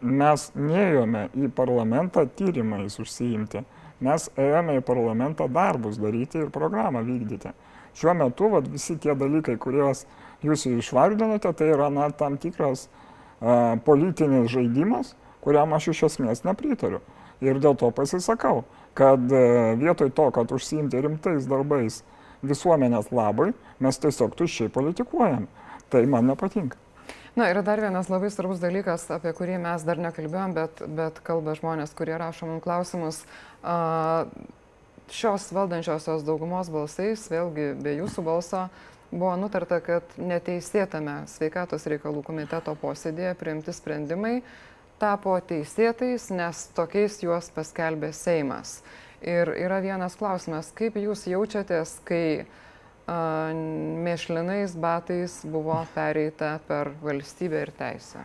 Mes 0.00 0.44
neėjome 0.54 1.24
į 1.34 1.50
parlamentą 1.56 2.22
tyrimais 2.38 3.00
užsiimti, 3.02 3.64
mes 4.06 4.28
ėjome 4.38 4.78
į 4.78 4.84
parlamentą 4.86 5.48
darbus 5.50 5.98
daryti 5.98 6.38
ir 6.38 6.54
programą 6.54 7.02
vykdyti. 7.02 7.50
Šiuo 7.98 8.14
metu 8.14 8.52
vat, 8.54 8.68
visi 8.70 8.94
tie 9.02 9.16
dalykai, 9.18 9.56
kuriuos 9.58 10.04
jūs 10.46 10.68
išvardinote, 10.70 11.50
tai 11.50 11.72
yra 11.74 11.90
na, 11.90 12.12
tam 12.14 12.38
tikras 12.38 12.86
a, 12.86 13.74
politinis 13.82 14.52
žaidimas, 14.54 15.16
kuriam 15.42 15.74
aš 15.74 15.90
iš 15.96 16.04
esmės 16.12 16.44
nepritariu. 16.46 17.02
Ir 17.40 17.58
dėl 17.62 17.76
to 17.80 17.88
pasisakau 17.94 18.64
kad 18.94 19.32
e, 19.32 19.74
vietoj 19.76 20.10
to, 20.10 20.30
kad 20.30 20.52
užsiimti 20.52 21.00
rimtais 21.00 21.48
darbais 21.48 22.02
visuomenės 22.42 23.10
labui, 23.14 23.52
mes 23.80 23.98
tiesiog 24.00 24.36
tuščiai 24.38 24.72
politikuojam. 24.72 25.46
Tai 25.90 26.04
man 26.08 26.30
nepatinka. 26.30 26.78
Na 27.38 27.46
ir 27.50 27.60
dar 27.62 27.80
vienas 27.82 28.10
labai 28.10 28.30
svarbus 28.32 28.60
dalykas, 28.62 29.06
apie 29.14 29.32
kurį 29.36 29.58
mes 29.62 29.84
dar 29.86 30.00
nekalbėjom, 30.02 30.54
bet, 30.56 30.82
bet 30.98 31.20
kalba 31.26 31.54
žmonės, 31.58 31.94
kurie 31.96 32.16
rašo 32.18 32.48
mums 32.48 32.64
klausimus. 32.64 33.20
A, 33.62 34.26
šios 35.10 35.48
valdančiosios 35.54 36.24
daugumos 36.26 36.70
balsais, 36.70 37.26
vėlgi 37.30 37.72
be 37.82 37.96
jūsų 37.98 38.24
balso, 38.26 38.64
buvo 39.10 39.32
nutarta, 39.38 39.80
kad 39.82 40.16
neteisėtame 40.18 41.22
sveikatos 41.30 41.86
reikalų 41.90 42.22
komiteto 42.26 42.74
posėdėje 42.82 43.34
priimti 43.38 43.74
sprendimai 43.74 44.40
tapo 45.00 45.34
teisėtais, 45.40 46.28
nes 46.34 46.64
tokiais 46.76 47.20
juos 47.24 47.50
paskelbė 47.54 48.12
Seimas. 48.16 48.80
Ir 49.20 49.52
yra 49.52 49.80
vienas 49.84 50.16
klausimas, 50.16 50.70
kaip 50.76 50.96
jūs 50.96 51.26
jaučiatės, 51.28 51.98
kai 52.08 52.46
mėšlinais 53.10 54.76
batais 54.78 55.40
buvo 55.44 55.80
pereita 55.94 56.58
per 56.68 56.92
valstybę 57.02 57.64
ir 57.66 57.72
teisę? 57.76 58.22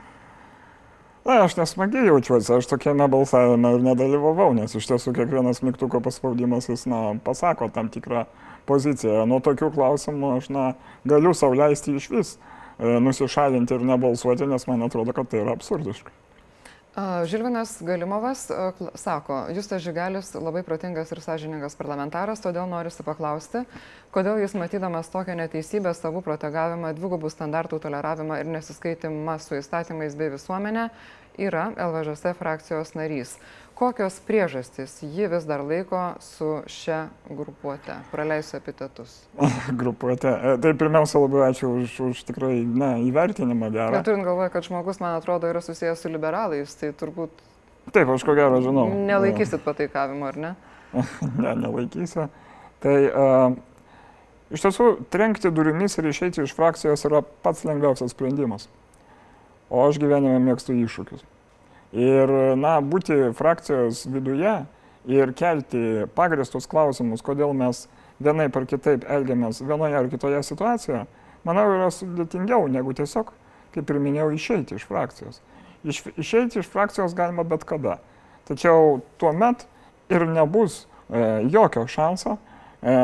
Na, 1.26 1.40
aš 1.42 1.56
nesmagiai 1.58 2.06
jaučiuosi, 2.06 2.52
aš 2.54 2.68
tokiame 2.70 3.08
balsavime 3.10 3.72
ir 3.74 3.82
nedalyvavau, 3.82 4.52
nes 4.54 4.76
iš 4.78 4.86
tiesų 4.92 5.14
kiekvienas 5.18 5.64
mygtuko 5.66 6.04
paspaudimas 6.06 6.70
jis, 6.70 6.84
na, 6.86 7.16
pasako 7.26 7.72
tam 7.74 7.90
tikrą 7.90 8.28
poziciją. 8.70 9.24
Nuo 9.26 9.40
tokių 9.42 9.72
klausimų 9.74 10.36
aš, 10.36 10.52
na, 10.54 10.68
galiu 11.08 11.34
sauliaisti 11.34 11.96
iš 11.98 12.12
vis 12.14 12.36
e, 12.36 13.00
nusišalinti 13.02 13.74
ir 13.74 13.88
nebalsuoti, 13.90 14.46
nes 14.46 14.68
man 14.70 14.86
atrodo, 14.86 15.18
kad 15.18 15.32
tai 15.32 15.42
yra 15.42 15.58
absurdiška. 15.58 16.14
Žilvinas 17.26 17.82
Galimovas 17.82 18.52
sako, 18.96 19.46
Justas 19.52 19.82
Žigelis 19.84 20.30
labai 20.40 20.62
protingas 20.64 21.10
ir 21.12 21.20
sąžiningas 21.20 21.76
parlamentaras, 21.76 22.40
todėl 22.40 22.70
noriu 22.72 22.94
paklausti, 23.04 23.66
kodėl 24.16 24.40
jis 24.40 24.56
matydamas 24.56 25.12
tokią 25.12 25.36
neteisybę, 25.36 25.92
savų 25.92 26.24
protegavimą, 26.24 26.94
dvigubų 26.96 27.34
standartų 27.34 27.82
toleravimą 27.84 28.40
ir 28.40 28.48
nesiskaitimą 28.48 29.36
su 29.44 29.60
įstatymais 29.60 30.16
bei 30.16 30.32
visuomenė, 30.38 30.88
yra 31.36 31.68
LVŽS 31.76 32.32
frakcijos 32.40 32.96
narys 32.96 33.36
kokios 33.76 34.18
priežastys 34.26 34.98
jį 35.04 35.28
vis 35.34 35.46
dar 35.48 35.64
laiko 35.66 36.02
su 36.24 36.62
šia 36.72 37.10
grupuote? 37.28 37.98
Praleisiu 38.12 38.58
epitetus. 38.60 39.18
grupuote. 39.82 40.32
E, 40.32 40.56
tai 40.64 40.74
pirmiausia, 40.80 41.20
labai 41.22 41.50
ačiū 41.50 41.72
už, 41.82 41.98
už 42.12 42.24
tikrai 42.30 42.62
na, 42.64 42.96
įvertinimą 43.04 43.70
gerą. 43.74 43.92
Bet 43.98 44.08
turint 44.08 44.28
galvoje, 44.28 44.54
kad 44.56 44.68
žmogus, 44.68 45.02
man 45.04 45.20
atrodo, 45.20 45.52
yra 45.52 45.64
susijęs 45.66 46.06
su 46.06 46.12
liberalais, 46.12 46.78
tai 46.80 46.94
turbūt... 46.96 47.44
Taip, 47.92 48.10
aš 48.10 48.26
ko 48.26 48.34
gero 48.38 48.64
žinau. 48.64 48.88
Nelaikysit 49.06 49.62
pataikavimo, 49.66 50.32
ar 50.32 50.42
ne? 50.42 50.56
ne, 51.44 51.52
nelaikysiu. 51.66 52.30
Tai 52.86 52.96
uh, 53.12 53.60
iš 54.56 54.66
tiesų, 54.66 54.90
trenkti 55.14 55.52
durimis 55.54 56.00
ir 56.00 56.10
išeiti 56.10 56.44
iš 56.46 56.56
frakcijos 56.58 57.06
yra 57.10 57.22
pats 57.46 57.66
lengviausias 57.68 58.16
sprendimas. 58.16 58.70
O 59.70 59.84
aš 59.86 60.00
gyvenime 60.02 60.40
mėgstu 60.44 60.76
iššūkius. 60.78 61.26
Ir, 61.96 62.32
na, 62.60 62.78
būti 62.84 63.16
frakcijos 63.38 64.04
viduje 64.12 64.56
ir 65.08 65.32
kelti 65.38 66.04
pagristus 66.18 66.68
klausimus, 66.68 67.24
kodėl 67.24 67.54
mes 67.56 67.86
vienai 68.20 68.50
par 68.52 68.66
kitaip 68.68 69.06
elgiamės 69.08 69.62
vienoje 69.64 70.00
ar 70.00 70.10
kitoje 70.12 70.42
situacijoje, 70.44 71.06
manau, 71.48 71.66
yra 71.78 71.88
sudėtingiau 71.94 72.68
negu 72.72 72.96
tiesiog, 72.98 73.32
kaip 73.76 73.92
ir 73.92 74.02
minėjau, 74.02 74.32
išeiti 74.36 74.76
iš 74.76 74.88
frakcijos. 74.90 75.40
Iš, 75.86 76.02
išeiti 76.20 76.60
iš 76.60 76.70
frakcijos 76.72 77.16
galima 77.16 77.46
bet 77.48 77.64
kada. 77.68 78.00
Tačiau 78.50 79.00
tuo 79.22 79.32
met 79.36 79.64
ir 80.12 80.26
nebus 80.28 80.84
e, 80.84 81.46
jokio 81.54 81.86
šanso 81.90 82.36
e, 82.82 82.96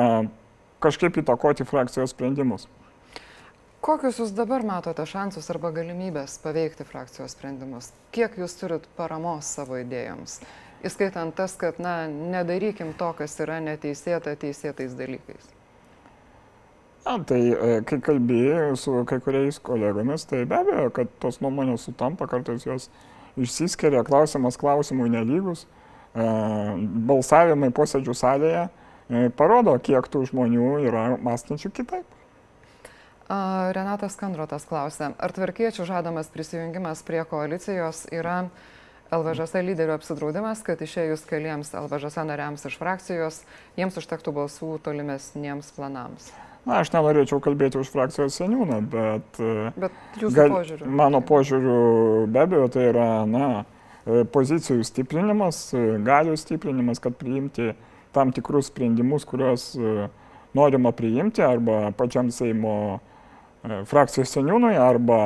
kažkaip 0.82 1.22
įtakoti 1.22 1.68
frakcijos 1.70 2.16
sprendimus. 2.16 2.68
Kokius 3.82 4.20
jūs 4.22 4.32
dabar 4.38 4.62
matote 4.62 5.02
šansus 5.10 5.48
arba 5.50 5.72
galimybės 5.74 6.36
paveikti 6.44 6.86
frakcijos 6.86 7.34
sprendimus? 7.34 7.88
Kiek 8.14 8.36
jūs 8.38 8.54
turit 8.60 8.84
paramos 8.94 9.48
savo 9.56 9.80
idėjoms? 9.82 10.36
Įskaitant 10.86 11.34
tas, 11.34 11.56
kad, 11.58 11.80
na, 11.82 12.06
nedarykim 12.06 12.92
to, 13.00 13.08
kas 13.18 13.34
yra 13.42 13.58
neteisėta 13.66 14.36
teisėtais 14.38 14.94
dalykais. 15.00 15.50
Na, 17.08 17.18
tai 17.26 17.42
e, 17.50 17.82
kai 17.90 17.98
kalbėjau 18.06 18.78
su 18.78 18.96
kai 19.10 19.18
kuriais 19.26 19.58
kolegomis, 19.58 20.28
tai 20.30 20.44
be 20.46 20.60
abejo, 20.62 20.94
kad 21.02 21.18
tos 21.26 21.42
nuomonės 21.42 21.90
sutampa, 21.90 22.30
kartais 22.30 22.70
jos 22.70 22.92
išsiskiria, 23.34 24.06
klausimas 24.06 24.62
klausimui 24.62 25.10
nelygus, 25.10 25.66
e, 26.14 26.30
balsavimai 27.10 27.74
posėdžių 27.74 28.20
salėje 28.22 28.68
e, 28.70 29.30
parodo, 29.34 29.74
kiek 29.82 30.06
tų 30.06 30.28
žmonių 30.30 30.76
yra 30.86 31.16
mąstančių 31.18 31.74
kitaip. 31.82 32.21
Renatas 33.72 34.18
Kandrotas 34.20 34.66
klausė, 34.68 35.14
ar 35.16 35.32
tvarkiečių 35.32 35.86
žadamas 35.88 36.28
prisijungimas 36.34 37.04
prie 37.08 37.22
koalicijos 37.28 38.04
yra 38.12 38.50
LVŽS 39.12 39.54
lyderių 39.68 39.96
apsidraudimas, 39.96 40.64
kad 40.68 40.82
išėjus 40.84 41.24
keliems 41.30 41.72
LVŽS 41.76 42.18
nariams 42.28 42.66
iš 42.68 42.76
frakcijos, 42.80 43.42
jiems 43.80 44.00
užtektų 44.00 44.34
balsų 44.36 44.78
tolimesniems 44.84 45.72
planams? 45.76 46.32
Na, 46.66 46.82
aš 46.82 46.92
nenorėčiau 46.94 47.40
kalbėti 47.44 47.80
už 47.80 47.92
frakcijos 47.94 48.36
seniūną, 48.38 48.80
bet... 48.92 49.40
Bet 49.80 50.20
jūsų 50.22 50.36
gal, 50.36 50.56
požiūriu. 50.58 50.90
Mano 51.00 51.22
požiūriu 51.26 51.78
be 52.32 52.44
abejo 52.44 52.68
tai 52.74 52.90
yra, 52.92 53.08
na, 53.30 53.48
pozicijų 54.34 54.84
stiprinimas, 54.88 55.70
galių 56.06 56.36
stiprinimas, 56.40 57.02
kad 57.02 57.16
priimti 57.20 57.72
tam 58.16 58.36
tikrus 58.36 58.70
sprendimus, 58.70 59.26
kuriuos 59.30 59.72
norima 60.58 60.92
priimti 60.92 61.44
arba 61.46 61.94
pačiam 61.96 62.30
Seimo 62.34 63.00
E, 63.62 63.82
frakcijos 63.90 64.32
seniūnui 64.34 64.74
arba 64.80 65.18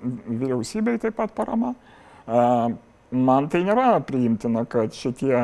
vyriausybei 0.00 1.00
taip 1.02 1.16
pat 1.18 1.32
parama. 1.34 1.72
E, 2.24 2.42
man 3.10 3.48
tai 3.50 3.64
nėra 3.66 3.96
priimtina, 4.06 4.62
kad 4.70 4.94
šitie 4.94 5.34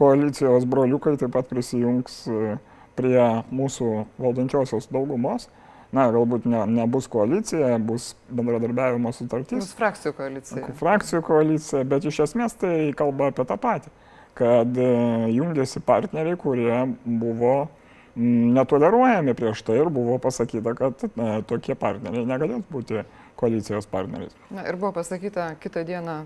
koalicijos 0.00 0.64
broliukai 0.68 1.18
taip 1.20 1.34
pat 1.34 1.50
prisijungs 1.50 2.22
e, 2.30 2.56
prie 2.96 3.18
mūsų 3.52 3.90
valdančiosios 4.22 4.88
daugumos. 4.94 5.50
Na, 5.94 6.08
galbūt 6.10 6.48
ne, 6.50 6.64
nebus 6.80 7.06
koalicija, 7.06 7.76
bus 7.78 8.14
bendradarbiavimo 8.26 9.12
sutartis. 9.14 9.60
Bus 9.60 9.76
frakcijų 9.78 10.16
koalicija. 10.16 10.72
Frakcijų 10.80 11.20
koalicija, 11.22 11.84
bet 11.86 12.08
iš 12.10 12.24
esmės 12.24 12.56
tai 12.58 12.74
kalba 12.98 13.28
apie 13.30 13.44
tą 13.46 13.54
patį, 13.62 13.92
kad 14.34 14.80
jungiasi 15.30 15.84
partneriai, 15.86 16.34
kurie 16.40 16.80
buvo 17.04 17.52
uh, 17.60 17.83
netoleruojami 18.16 19.34
prieš 19.34 19.64
tai 19.66 19.80
ir 19.82 19.90
buvo 19.92 20.18
pasakyta, 20.22 20.74
kad 20.78 21.04
na, 21.18 21.42
tokie 21.42 21.74
partneriai 21.78 22.26
negalės 22.28 22.62
būti 22.70 23.02
koalicijos 23.38 23.88
partneriais. 23.90 24.34
Na 24.54 24.66
ir 24.68 24.78
buvo 24.78 24.94
pasakyta 25.00 25.54
kitą 25.62 25.82
dieną 25.86 26.24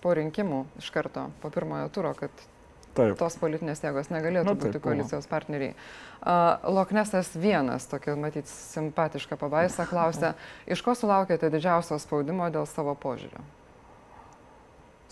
po 0.00 0.14
rinkimų 0.16 0.64
iš 0.80 0.90
karto, 0.94 1.28
po 1.42 1.50
pirmojo 1.52 1.88
turo, 1.92 2.14
kad 2.16 2.32
Taip. 2.96 3.18
tos 3.20 3.36
politinės 3.40 3.82
jėgos 3.84 4.08
negalėtų 4.12 4.48
Na, 4.48 4.56
būti 4.56 4.80
koalicijos 4.80 5.28
partneriai. 5.28 5.74
Uh, 6.16 6.56
Loknesas 6.72 7.34
vienas, 7.36 7.84
tokia 7.90 8.16
matyti 8.16 8.48
simpatiška 8.48 9.36
pabaisa, 9.36 9.84
klausė, 9.88 10.32
iš 10.64 10.80
ko 10.82 10.96
sulaukėte 10.96 11.52
didžiausio 11.52 12.00
spaudimo 12.00 12.48
dėl 12.52 12.64
savo 12.70 12.96
požiūrio? 12.96 13.44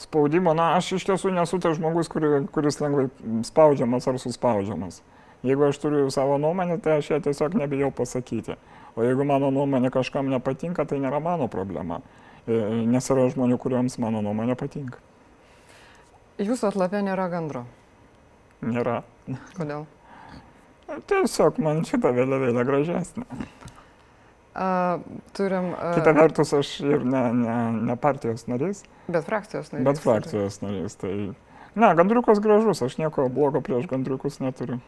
Spaudimo, 0.00 0.56
na, 0.56 0.72
aš 0.78 0.94
iš 0.96 1.04
tiesų 1.10 1.34
nesu 1.36 1.60
tas 1.62 1.76
žmogus, 1.76 2.08
kuri, 2.10 2.46
kuris 2.54 2.80
lengvai 2.80 3.10
spaudžiamas 3.46 4.08
ar 4.10 4.18
suspaudžiamas. 4.18 5.04
Jeigu 5.44 5.66
aš 5.68 5.78
turiu 5.82 6.10
savo 6.10 6.38
nuomonę, 6.40 6.78
tai 6.80 6.98
aš 6.98 7.10
ją 7.12 7.20
tiesiog 7.24 7.56
nebijau 7.60 7.90
pasakyti. 7.92 8.56
O 8.96 9.04
jeigu 9.04 9.26
mano 9.28 9.50
nuomonė 9.52 9.90
kažkam 9.92 10.30
nepatinka, 10.32 10.86
tai 10.88 11.00
nėra 11.02 11.20
mano 11.20 11.50
problema. 11.52 12.00
E, 12.46 12.56
nes 12.88 13.10
yra 13.12 13.26
žmonių, 13.32 13.58
kuriems 13.60 13.98
mano 14.00 14.22
nuomonė 14.24 14.56
patinka. 14.56 15.02
Jūsų 16.40 16.70
atlapė 16.72 17.02
nėra 17.04 17.28
gandro? 17.32 17.66
Nėra. 18.64 19.02
Kodėl? 19.58 19.84
Tiesiog 21.10 21.60
man 21.64 21.84
šitą 21.88 22.12
vėliavėlę 22.16 22.64
gražesnė. 22.66 23.28
Uh, 24.54 25.02
turim. 25.34 25.72
Uh, 25.74 25.96
Kita 25.98 26.12
vertus, 26.14 26.52
aš 26.54 26.72
ir 26.86 27.02
ne, 27.02 27.22
ne, 27.34 27.54
ne 27.90 27.96
partijos 27.98 28.46
narys. 28.46 28.84
Bet 29.08 29.26
frakcijos 29.26 29.72
narys. 29.72 29.86
Bet 29.88 30.02
frakcijos 30.02 30.60
narys. 30.62 30.94
Tai... 31.00 31.14
Ne, 31.74 31.88
gandriukas 31.98 32.38
gražus, 32.42 32.84
aš 32.86 33.00
nieko 33.00 33.26
blogo 33.34 33.64
prieš 33.66 33.88
gandriukus 33.90 34.38
neturiu. 34.44 34.78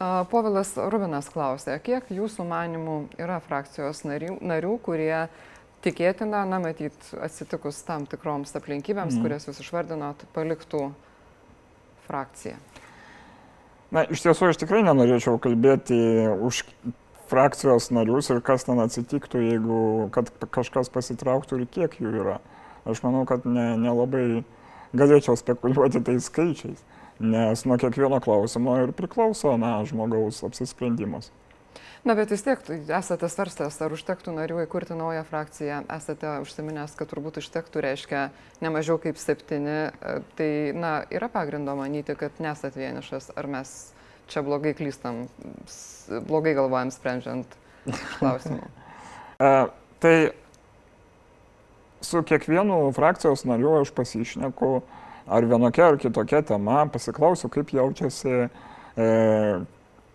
Povilas 0.00 0.72
Rubinas 0.90 1.28
klausė, 1.30 1.76
kiek 1.82 2.08
jūsų 2.10 2.44
manimų 2.48 2.96
yra 3.20 3.38
frakcijos 3.44 4.02
narių, 4.04 4.38
narių 4.42 4.74
kurie 4.82 5.28
tikėtina, 5.86 6.42
na, 6.48 6.58
matyt, 6.62 6.96
atsitikus 7.22 7.78
tam 7.86 8.08
tikroms 8.10 8.56
aplinkybėms, 8.58 9.14
mm. 9.14 9.22
kurias 9.22 9.46
jūs 9.46 9.60
išvardinot, 9.62 10.24
paliktų 10.34 10.88
frakciją? 12.08 12.58
Na, 13.94 14.02
iš 14.10 14.24
tiesų, 14.24 14.50
aš 14.50 14.58
tikrai 14.64 14.82
nenorėčiau 14.82 15.38
kalbėti 15.38 15.98
už 16.42 16.64
frakcijos 17.30 17.92
narius 17.94 18.32
ir 18.34 18.42
kas 18.44 18.66
ten 18.66 18.82
atsitiktų, 18.82 19.44
jeigu 19.46 19.78
kažkas 20.50 20.90
pasitrauktų 20.92 21.60
ir 21.60 21.70
kiek 21.70 21.94
jų 22.02 22.16
yra. 22.24 22.40
Aš 22.88 23.04
manau, 23.06 23.22
kad 23.28 23.46
nelabai 23.46 24.26
ne, 24.26 24.42
ne 24.42 24.98
galėčiau 24.98 25.38
spekuliuoti 25.38 26.02
tais 26.04 26.26
skaičiais 26.28 26.82
nes 27.18 27.64
nuo 27.64 27.78
kiekvieno 27.78 28.20
klausimo 28.20 28.76
ir 28.82 28.92
priklauso 28.96 29.56
na, 29.60 29.78
žmogaus 29.86 30.42
apsisprendimas. 30.46 31.30
Na, 32.04 32.12
bet 32.12 32.28
vis 32.34 32.42
tiek 32.44 32.60
esate 32.92 33.28
svarstęs, 33.32 33.78
ar 33.80 33.94
užtektų 33.96 34.34
narių 34.36 34.58
įkurti 34.66 34.92
naują 34.98 35.22
frakciją, 35.24 35.78
esate 35.94 36.34
užsiminęs, 36.44 36.92
kad 36.98 37.08
turbūt 37.08 37.38
užtektų, 37.40 37.80
reiškia, 37.80 38.26
ne 38.60 38.72
mažiau 38.74 38.98
kaip 39.00 39.16
septyni, 39.16 39.88
tai, 40.36 40.50
na, 40.76 40.98
yra 41.08 41.30
pagrindo 41.32 41.72
manyti, 41.78 42.12
kad 42.20 42.36
nesat 42.44 42.76
vienišas, 42.76 43.30
ar 43.40 43.48
mes 43.48 43.72
čia 44.28 44.44
blogai 44.44 44.74
klystam, 44.76 45.24
blogai 46.28 46.52
galvojam 46.58 46.92
sprendžiant 46.92 47.56
klausimą. 48.18 48.68
tai 50.04 50.16
su 52.04 52.20
kiekvienu 52.22 52.92
frakcijos 52.92 53.46
nariu 53.48 53.78
aš 53.80 53.94
pasišneku, 53.96 54.82
ar 55.26 55.46
vienokia 55.48 55.88
ar 55.92 55.98
kitokia 56.00 56.42
tema, 56.46 56.84
pasiklausiu, 56.92 57.50
kaip 57.52 57.72
jaučiasi, 57.74 58.48
e, 58.96 59.08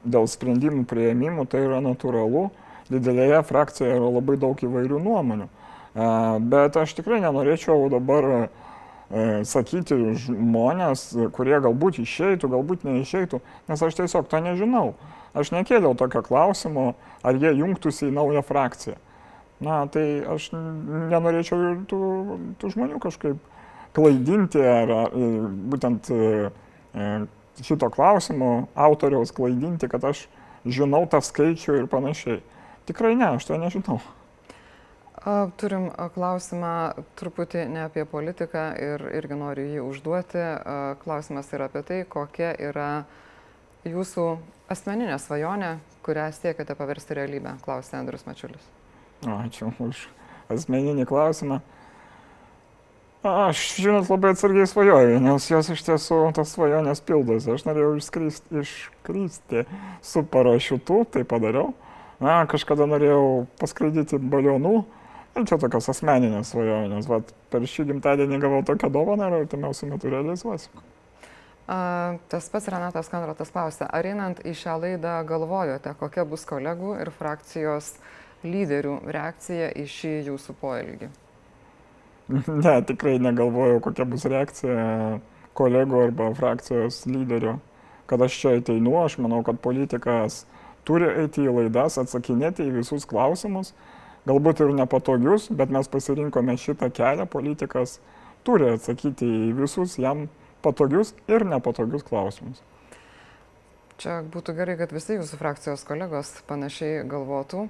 dėl 0.04 0.28
sprendimų 0.32 0.86
prieimimų 0.90 1.46
tai 1.50 1.66
yra 1.68 1.82
natūralu. 1.84 2.50
Didelėje 2.90 3.44
frakcijoje 3.46 4.00
yra 4.00 4.08
labai 4.10 4.38
daug 4.42 4.58
įvairių 4.66 4.98
nuomonių. 5.06 5.46
Bet 6.50 6.78
aš 6.80 6.96
tikrai 6.98 7.20
nenorėčiau 7.22 7.90
dabar 7.92 8.50
sakyti 9.46 9.98
žmonės, 10.26 11.04
kurie 11.34 11.58
galbūt 11.62 12.00
išeitų, 12.04 12.50
galbūt 12.54 12.86
neišeitų, 12.86 13.42
nes 13.70 13.84
aš 13.86 13.98
tiesiog 13.98 14.30
to 14.30 14.42
nežinau. 14.46 14.94
Aš 15.38 15.52
nekėliau 15.54 15.96
tokio 15.98 16.22
klausimo, 16.26 16.94
ar 17.26 17.38
jie 17.38 17.54
jungtųsi 17.58 18.08
į 18.10 18.16
naują 18.16 18.44
frakciją. 18.46 18.98
Na, 19.60 19.82
tai 19.92 20.22
aš 20.30 20.52
nenorėčiau 20.54 21.58
ir 21.60 21.80
tų, 21.90 22.02
tų 22.62 22.70
žmonių 22.76 23.02
kažkaip 23.04 23.42
klaidinti, 23.96 24.62
ar, 24.62 24.92
ar 25.06 25.18
būtent 25.72 26.12
šito 27.64 27.90
klausimo 27.94 28.68
autoriaus 28.76 29.34
klaidinti, 29.36 29.90
kad 29.92 30.06
aš 30.12 30.28
žinau 30.66 31.06
tą 31.10 31.22
skaičių 31.24 31.82
ir 31.82 31.90
panašiai. 31.92 32.40
Tikrai 32.90 33.16
ne, 33.18 33.36
aš 33.38 33.50
to 33.50 33.58
nežinau. 33.60 34.00
Turim 35.60 35.90
klausimą 36.16 36.74
truputį 37.20 37.66
ne 37.68 37.84
apie 37.90 38.06
politiką 38.08 38.70
ir 38.80 39.04
irgi 39.20 39.36
noriu 39.36 39.66
jį 39.68 39.82
užduoti. 39.84 40.46
Klausimas 41.04 41.52
yra 41.56 41.68
apie 41.68 41.84
tai, 41.84 42.00
kokia 42.08 42.54
yra 42.56 43.04
jūsų 43.84 44.30
asmeninė 44.72 45.18
svajonė, 45.20 45.74
kurią 46.08 46.30
siekite 46.38 46.76
paversti 46.80 47.18
realybę, 47.20 47.58
klausė 47.66 48.00
Andrius 48.00 48.24
Mačiulis. 48.30 48.64
Ačiū 49.28 49.74
už 49.84 50.06
asmeninį 50.56 51.06
klausimą. 51.10 51.60
Aš, 53.24 53.76
žinot, 53.76 54.08
labai 54.08 54.32
atsargiai 54.32 54.68
svajoju, 54.70 55.18
nes 55.20 55.46
jos 55.52 55.70
iš 55.74 55.82
tiesų 55.84 56.20
tos 56.38 56.54
svajonės 56.56 57.02
pildosi. 57.04 57.52
Aš 57.52 57.66
norėjau 57.68 57.98
išskristi, 58.00 58.62
iškristi 58.62 59.66
su 60.00 60.24
parašiutu, 60.24 61.02
tai 61.12 61.26
padariau. 61.28 61.74
Na, 62.24 62.46
kažkada 62.48 62.88
norėjau 62.88 63.44
paskraidyti 63.60 64.22
balionų. 64.24 64.86
Ir 65.36 65.52
čia 65.52 65.60
tokios 65.60 65.92
asmeninės 65.92 66.54
svajonės. 66.54 67.12
Vat 67.12 67.36
per 67.52 67.68
šį 67.68 67.90
gimtadienį 67.92 68.40
gavau 68.40 68.64
tokią 68.64 68.88
dovaną 68.96 69.28
ir 69.28 69.42
artimiausiu 69.42 69.92
metu 69.92 70.16
realizuosiu. 70.16 70.72
A, 71.68 72.16
tas 72.32 72.48
pats 72.50 72.72
Renatas 72.72 73.12
Konratas 73.12 73.52
klausė, 73.52 73.84
ar 73.84 74.08
einant 74.08 74.40
į 74.48 74.56
šią 74.64 74.80
laidą 74.80 75.20
galvojote, 75.28 75.92
kokia 76.00 76.24
bus 76.24 76.48
kolegų 76.48 76.96
ir 77.04 77.12
frakcijos 77.20 77.98
lyderių 78.48 79.02
reakcija 79.12 79.74
į 79.76 79.92
šį 79.92 80.20
jūsų 80.32 80.64
poelgį? 80.64 81.12
Ne, 82.64 82.76
tikrai 82.86 83.18
negalvojau, 83.22 83.80
kokia 83.82 84.06
bus 84.06 84.26
reakcija 84.30 85.20
kolegų 85.58 86.04
arba 86.06 86.30
frakcijos 86.38 87.02
lyderio, 87.10 87.58
kad 88.10 88.22
aš 88.22 88.38
čia 88.42 88.56
ateinu. 88.60 88.94
Aš 89.02 89.18
manau, 89.24 89.42
kad 89.46 89.62
politikas 89.64 90.44
turi 90.88 91.10
eiti 91.24 91.48
į 91.48 91.56
laidas, 91.56 91.98
atsakinėti 92.02 92.68
į 92.70 92.76
visus 92.80 93.08
klausimus, 93.10 93.74
galbūt 94.30 94.62
ir 94.62 94.76
nepatogius, 94.78 95.50
bet 95.50 95.74
mes 95.74 95.90
pasirinkome 95.90 96.58
šitą 96.62 96.92
kelią. 96.94 97.26
Politikas 97.30 97.98
turi 98.48 98.70
atsakyti 98.76 99.28
į 99.50 99.54
visus 99.64 99.98
jam 100.02 100.28
patogius 100.66 101.16
ir 101.32 101.48
nepatogius 101.50 102.06
klausimus. 102.06 102.62
Čia 104.00 104.22
būtų 104.32 104.54
gerai, 104.56 104.78
kad 104.80 104.94
visi 104.96 105.18
jūsų 105.18 105.42
frakcijos 105.42 105.82
kolegos 105.88 106.38
panašiai 106.48 107.02
galvotų. 107.10 107.66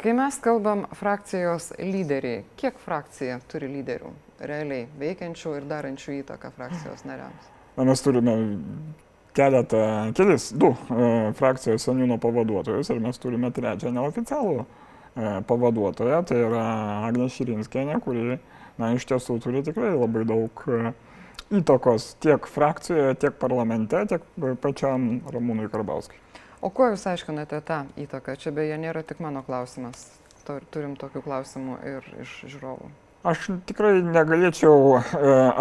Kai 0.00 0.12
mes 0.16 0.36
kalbam 0.42 0.84
frakcijos 0.98 1.70
lyderiai, 1.78 2.42
kiek 2.60 2.78
frakcija 2.82 3.38
turi 3.48 3.70
lyderių 3.72 4.10
realiai 4.44 4.88
veikiančių 5.00 5.56
ir 5.58 5.66
darančių 5.70 6.18
įtaką 6.20 6.50
frakcijos 6.56 7.06
nariams? 7.08 7.50
Na, 7.76 7.86
mes 7.88 8.02
turime 8.04 8.34
keletą, 9.34 9.78
kelis, 10.14 10.50
du 10.54 10.70
e, 10.70 11.08
frakcijos 11.38 11.86
seniūno 11.88 12.18
pavaduotojus 12.22 12.90
ir 12.92 13.00
mes 13.02 13.18
turime 13.22 13.50
trečią 13.54 13.90
neoficialų 13.94 14.58
e, 14.60 14.66
pavaduotoją, 15.48 16.20
tai 16.28 16.42
yra 16.42 16.66
Agnė 17.08 17.30
Širinskienė, 17.34 17.98
kuri, 18.04 18.38
na, 18.78 18.92
iš 18.94 19.08
tiesų 19.10 19.40
turi 19.42 19.64
tikrai 19.66 19.94
labai 19.96 20.26
daug 20.28 20.66
e, 20.68 20.94
įtakos 21.60 22.14
tiek 22.22 22.46
frakcijoje, 22.50 23.16
tiek 23.24 23.40
parlamente, 23.40 24.04
tiek 24.10 24.28
pačiam 24.62 25.18
Ramūnui 25.34 25.70
Karbauskui. 25.72 26.23
O 26.64 26.70
kuo 26.72 26.88
Jūs 26.92 27.04
aiškinate 27.10 27.60
tą 27.68 27.82
įtaką? 28.00 28.38
Čia 28.40 28.52
beje 28.56 28.78
nėra 28.80 29.04
tik 29.04 29.20
mano 29.20 29.44
klausimas. 29.44 30.06
Turim 30.44 30.94
tokių 31.00 31.22
klausimų 31.24 31.76
ir 31.88 32.08
iš 32.24 32.32
žiūrovų. 32.52 32.90
Aš 33.24 33.46
tikrai 33.68 34.02
negalėčiau 34.04 34.98
e, 34.98 35.04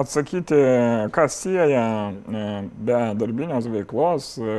atsakyti, 0.02 0.58
kas 1.16 1.38
sieja 1.46 1.86
e, 2.12 2.48
be 2.88 3.00
darbinės 3.20 3.70
veiklos 3.72 4.34
e, 4.40 4.58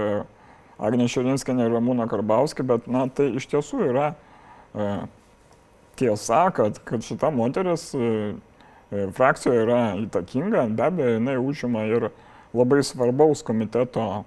Agnė 0.85 1.11
Širinskinė 1.12 1.68
ir 1.68 1.76
Ramūną 1.76 2.09
Karbauskį, 2.11 2.64
bet 2.70 2.88
na, 2.90 3.04
tai 3.12 3.28
iš 3.38 3.44
tiesų 3.52 3.85
yra 3.92 4.09
tiesa, 5.94 6.40
kad, 6.57 6.80
kad 6.88 7.04
šita 7.07 7.30
moteris 7.30 7.92
E, 8.94 9.09
frakcija 9.16 9.54
yra 9.64 9.80
įtakinga, 9.98 10.68
be 10.76 10.85
abejo, 10.87 11.16
jinai 11.16 11.35
užima 11.40 11.85
ir 11.88 12.11
labai 12.54 12.83
svarbaus 12.87 13.42
komiteto 13.46 14.24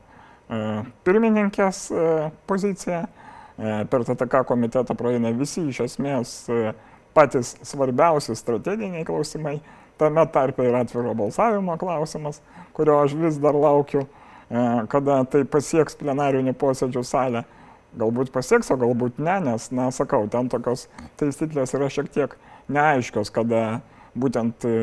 pirmininkės 1.08 1.88
e, 1.92 2.10
poziciją. 2.50 3.06
Per 3.58 4.04
TTK 4.06 4.44
komitetą 4.46 4.94
praeina 4.94 5.32
visi 5.34 5.64
iš 5.66 5.80
esmės 5.88 6.34
patys 7.18 7.56
svarbiausi 7.66 8.36
strateginiai 8.38 9.02
klausimai, 9.08 9.56
tame 9.98 10.22
tarpe 10.30 10.68
ir 10.68 10.78
atviro 10.78 11.16
balsavimo 11.18 11.74
klausimas, 11.82 12.38
kurio 12.78 13.00
aš 13.02 13.16
vis 13.18 13.40
dar 13.42 13.58
laukiu, 13.58 14.04
kada 14.94 15.24
tai 15.26 15.42
pasieks 15.50 15.98
plenarinių 15.98 16.54
posėdžių 16.54 17.02
salę. 17.02 17.42
Galbūt 17.98 18.30
pasieks, 18.36 18.70
o 18.70 18.78
galbūt 18.78 19.18
ne, 19.18 19.40
nes, 19.48 19.72
na, 19.74 19.90
sakau, 19.96 20.28
ten 20.30 20.54
tokios 20.54 20.86
taisyklės 21.18 21.74
yra 21.74 21.90
šiek 21.90 22.14
tiek 22.14 22.38
neaiškios, 22.70 23.32
kada 23.34 23.80
būtent 24.18 24.66
e, 24.68 24.74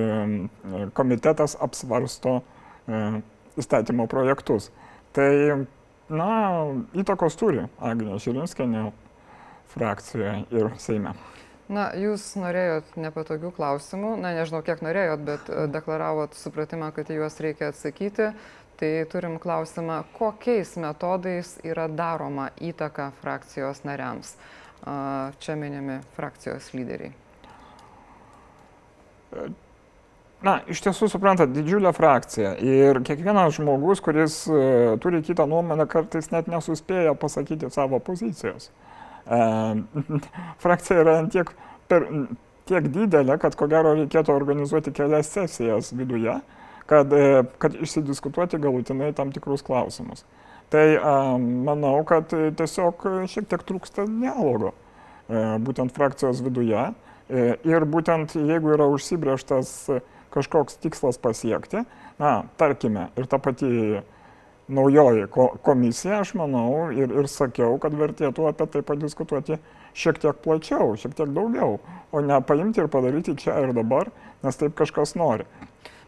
komitetas 0.96 1.56
apsvarsto 1.62 2.40
e, 2.40 3.02
įstatymo 3.60 4.06
projektus. 4.10 4.70
Tai, 5.14 5.30
na, 6.10 6.30
įtakos 6.98 7.36
turi 7.38 7.68
Agnė 7.78 8.18
Žilinskenė 8.18 8.88
frakcijoje 9.70 10.40
ir 10.50 10.72
Seime. 10.82 11.14
Na, 11.70 11.86
jūs 11.96 12.26
norėjot 12.36 12.96
nepatogių 13.00 13.54
klausimų, 13.56 14.16
na, 14.20 14.34
nežinau, 14.36 14.60
kiek 14.66 14.82
norėjot, 14.84 15.22
bet 15.24 15.48
e, 15.48 15.64
deklaravot 15.72 16.34
supratimą, 16.36 16.90
kad 16.96 17.08
į 17.08 17.22
juos 17.22 17.38
reikia 17.40 17.70
atsakyti. 17.72 18.32
Tai 18.74 18.90
turim 19.06 19.38
klausimą, 19.38 20.00
kokiais 20.18 20.74
metodais 20.82 21.54
yra 21.62 21.86
daroma 21.86 22.50
įtaka 22.58 23.12
frakcijos 23.22 23.84
nariams. 23.86 24.34
Čia 25.40 25.54
minimi 25.56 26.00
frakcijos 26.16 26.72
lyderiai. 26.74 27.14
Na, 30.44 30.58
iš 30.68 30.82
tiesų, 30.84 31.08
suprantat, 31.08 31.54
didžiulė 31.54 31.94
frakcija 31.96 32.50
ir 32.60 32.98
kiekvienas 33.06 33.54
žmogus, 33.56 34.02
kuris 34.04 34.42
uh, 34.50 34.94
turi 35.00 35.22
kitą 35.24 35.46
nuomonę, 35.48 35.86
kartais 35.88 36.28
net 36.34 36.50
nesuspėja 36.52 37.14
pasakyti 37.16 37.70
savo 37.72 38.00
pozicijos. 38.04 38.68
Uh, 39.24 39.80
frakcija 40.62 41.00
yra 41.00 41.14
tiek, 41.32 41.54
per, 41.88 42.04
tiek 42.68 42.90
didelė, 42.92 43.38
kad 43.40 43.56
ko 43.56 43.70
gero 43.72 43.94
reikėtų 43.96 44.34
organizuoti 44.36 44.92
kelias 44.92 45.32
sesijas 45.32 45.94
viduje, 45.96 46.36
kad, 46.92 47.16
uh, 47.16 47.40
kad 47.62 47.80
išsidiskutuoti 47.80 48.60
galutinai 48.60 49.14
tam 49.16 49.32
tikrus 49.32 49.64
klausimus. 49.64 50.26
Tai 50.68 50.84
uh, 50.98 51.38
manau, 51.40 51.96
kad 52.04 52.28
tiesiog 52.28 53.08
šiek 53.32 53.48
tiek 53.48 53.64
trūksta 53.64 54.04
dialogo 54.10 54.74
uh, 54.74 55.56
būtent 55.64 55.96
frakcijos 55.96 56.44
viduje. 56.44 56.90
E, 57.24 57.54
ir 57.64 57.86
būtent 57.88 58.34
jeigu 58.36 58.74
yra 58.74 58.84
užsibrieštas 58.92 59.70
kažkoks 60.34 60.80
tikslas 60.82 61.20
pasiekti, 61.22 61.84
na, 62.18 62.34
tarkime, 62.60 63.08
ir 63.18 63.30
ta 63.30 63.38
pati 63.42 64.00
naujoji 64.68 65.26
komisija, 65.62 66.20
aš 66.20 66.34
manau, 66.40 66.90
ir, 66.92 67.12
ir 67.12 67.28
sakiau, 67.28 67.76
kad 67.80 67.94
vertėtų 67.98 68.48
apie 68.48 68.66
tai 68.72 68.82
padiskutuoti 68.86 69.58
šiek 69.94 70.18
tiek 70.22 70.40
plačiau, 70.44 70.94
šiek 70.98 71.14
tiek 71.16 71.30
daugiau, 71.36 71.78
o 72.12 72.24
ne 72.24 72.40
paimti 72.42 72.82
ir 72.82 72.88
padaryti 72.92 73.36
čia 73.44 73.58
ir 73.64 73.74
dabar, 73.76 74.10
nes 74.42 74.60
taip 74.60 74.76
kažkas 74.78 75.14
nori. 75.20 75.46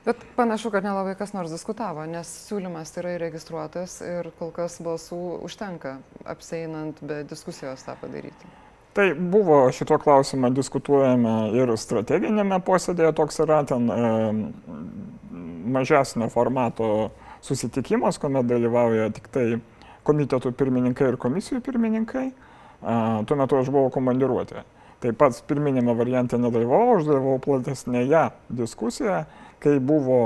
Bet 0.06 0.22
panašu, 0.36 0.70
kad 0.70 0.84
nelabai 0.86 1.16
kas 1.18 1.32
nors 1.34 1.50
diskutavo, 1.50 2.04
nes 2.06 2.28
siūlymas 2.46 2.94
yra 3.00 3.16
įregistruotas 3.16 3.98
ir 4.06 4.30
kol 4.38 4.52
kas 4.54 4.78
balsų 4.78 5.18
užtenka, 5.48 5.96
apseinant 6.24 7.02
be 7.02 7.24
diskusijos 7.26 7.82
tą 7.88 7.96
padaryti. 7.98 8.52
Tai 8.96 9.14
buvo 9.14 9.58
šito 9.76 9.98
klausimą 10.00 10.48
diskutuojame 10.56 11.32
ir 11.52 11.68
strateginėme 11.76 12.56
posėdėje, 12.64 13.10
toks 13.18 13.42
yra 13.44 13.58
ten 13.68 13.90
e, 13.92 13.98
mažesnio 15.74 16.30
formato 16.32 17.10
susitikimas, 17.44 18.16
kuomet 18.22 18.48
dalyvauja 18.48 19.10
tik 19.12 19.28
tai 19.34 19.44
komitetų 20.08 20.54
pirmininkai 20.56 21.10
ir 21.10 21.20
komisijų 21.20 21.60
pirmininkai. 21.66 22.24
E, 22.32 22.96
tuo 23.28 23.36
metu 23.36 23.60
aš 23.60 23.68
buvau 23.68 23.92
komandiruotė. 23.92 24.64
Taip 25.04 25.20
pat 25.20 25.44
pirminėme 25.44 25.92
variante 25.98 26.40
nedalyvavau, 26.40 26.96
aš 26.96 27.04
dalyvavau 27.10 27.42
platesnėje 27.44 28.24
diskusijoje, 28.62 29.26
kai 29.60 29.76
buvo 29.76 30.22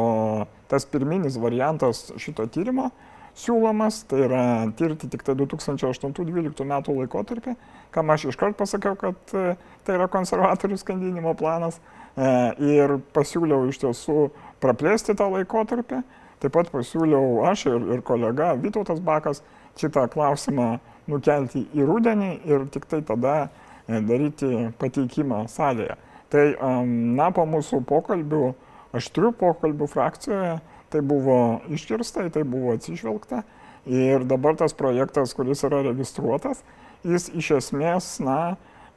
tas 0.70 0.86
pirminis 0.86 1.42
variantas 1.42 2.06
šito 2.22 2.46
tyrimo 2.46 2.92
siūlomas, 3.40 4.02
tai 4.08 4.24
yra 4.26 4.42
tirti 4.76 5.08
tik 5.10 5.24
tai 5.26 5.34
2008-2012 5.38 6.66
metų 6.68 6.96
laikotarpį, 7.00 7.54
kam 7.94 8.12
aš 8.12 8.28
iškart 8.32 8.58
pasakiau, 8.58 8.96
kad 9.00 9.34
e, 9.36 9.54
tai 9.86 9.96
yra 9.96 10.08
konservatorių 10.12 10.78
skandinimo 10.80 11.34
planas 11.38 11.80
e, 11.80 12.30
ir 12.76 12.98
pasiūliau 13.16 13.68
iš 13.70 13.80
tiesų 13.84 14.28
praplėsti 14.62 15.16
tą 15.18 15.30
laikotarpį. 15.34 16.02
Taip 16.40 16.54
pat 16.56 16.70
pasiūliau 16.72 17.42
aš 17.50 17.66
ir, 17.68 17.82
ir 17.96 18.04
kolega 18.06 18.54
Vytautas 18.60 19.02
Bakas 19.04 19.42
šitą 19.80 20.06
klausimą 20.12 20.78
nukelti 21.10 21.66
į 21.76 21.84
rudenį 21.88 22.30
ir 22.48 22.64
tik 22.72 22.86
tai 22.88 23.02
tada 23.06 23.36
e, 23.44 24.00
daryti 24.00 24.70
pateikimą 24.80 25.46
salėje. 25.52 25.98
Tai, 26.30 26.44
na, 26.86 27.32
po 27.34 27.42
mūsų 27.42 27.80
pokalbių, 27.88 28.52
aštrių 28.94 29.32
pokalbių 29.40 29.88
frakcijoje, 29.90 30.60
tai 30.90 31.02
buvo 31.06 31.60
iškirsta, 31.72 32.28
tai 32.34 32.44
buvo 32.44 32.74
atsižvelgta 32.76 33.42
ir 33.86 34.24
dabar 34.28 34.56
tas 34.60 34.74
projektas, 34.76 35.34
kuris 35.34 35.64
yra 35.66 35.82
registruotas, 35.86 36.64
jis 37.06 37.30
iš 37.32 37.52
esmės, 37.60 38.12
na, 38.24 38.56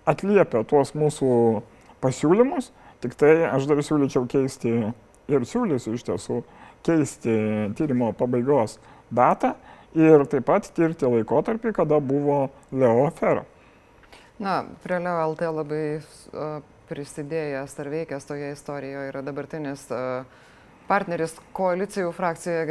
atliepia 0.10 0.64
tuos 0.68 0.92
mūsų 0.98 1.30
pasiūlymus, 2.04 2.72
tik 3.04 3.16
tai 3.20 3.46
aš 3.48 3.70
dar 3.70 3.80
siūlyčiau 3.84 4.28
keisti 4.32 4.74
ir 5.32 5.48
siūlysiu 5.48 5.96
iš 5.96 6.04
tiesų 6.10 6.42
keisti 6.84 7.38
tyrimo 7.80 8.12
pabaigos 8.18 8.76
datą 9.14 9.54
ir 9.96 10.26
taip 10.28 10.48
pat 10.50 10.68
tirti 10.76 11.08
laikotarpį, 11.08 11.72
kada 11.76 12.02
buvo 12.04 12.50
Leo 12.72 13.06
afera. 13.08 13.46
Na, 14.42 14.64
prie 14.84 15.00
Leo 15.00 15.30
LT 15.30 15.52
labai 15.54 15.84
prisidėjęs 16.90 17.78
ar 17.80 17.90
veikęs 17.94 18.28
toje 18.28 18.52
istorijoje 18.52 19.14
yra 19.14 19.22
dabartinis 19.24 19.86
uh, 19.94 20.26
partneris 20.88 21.36
koalicijų 21.56 22.12
frakcijoje 22.16 22.66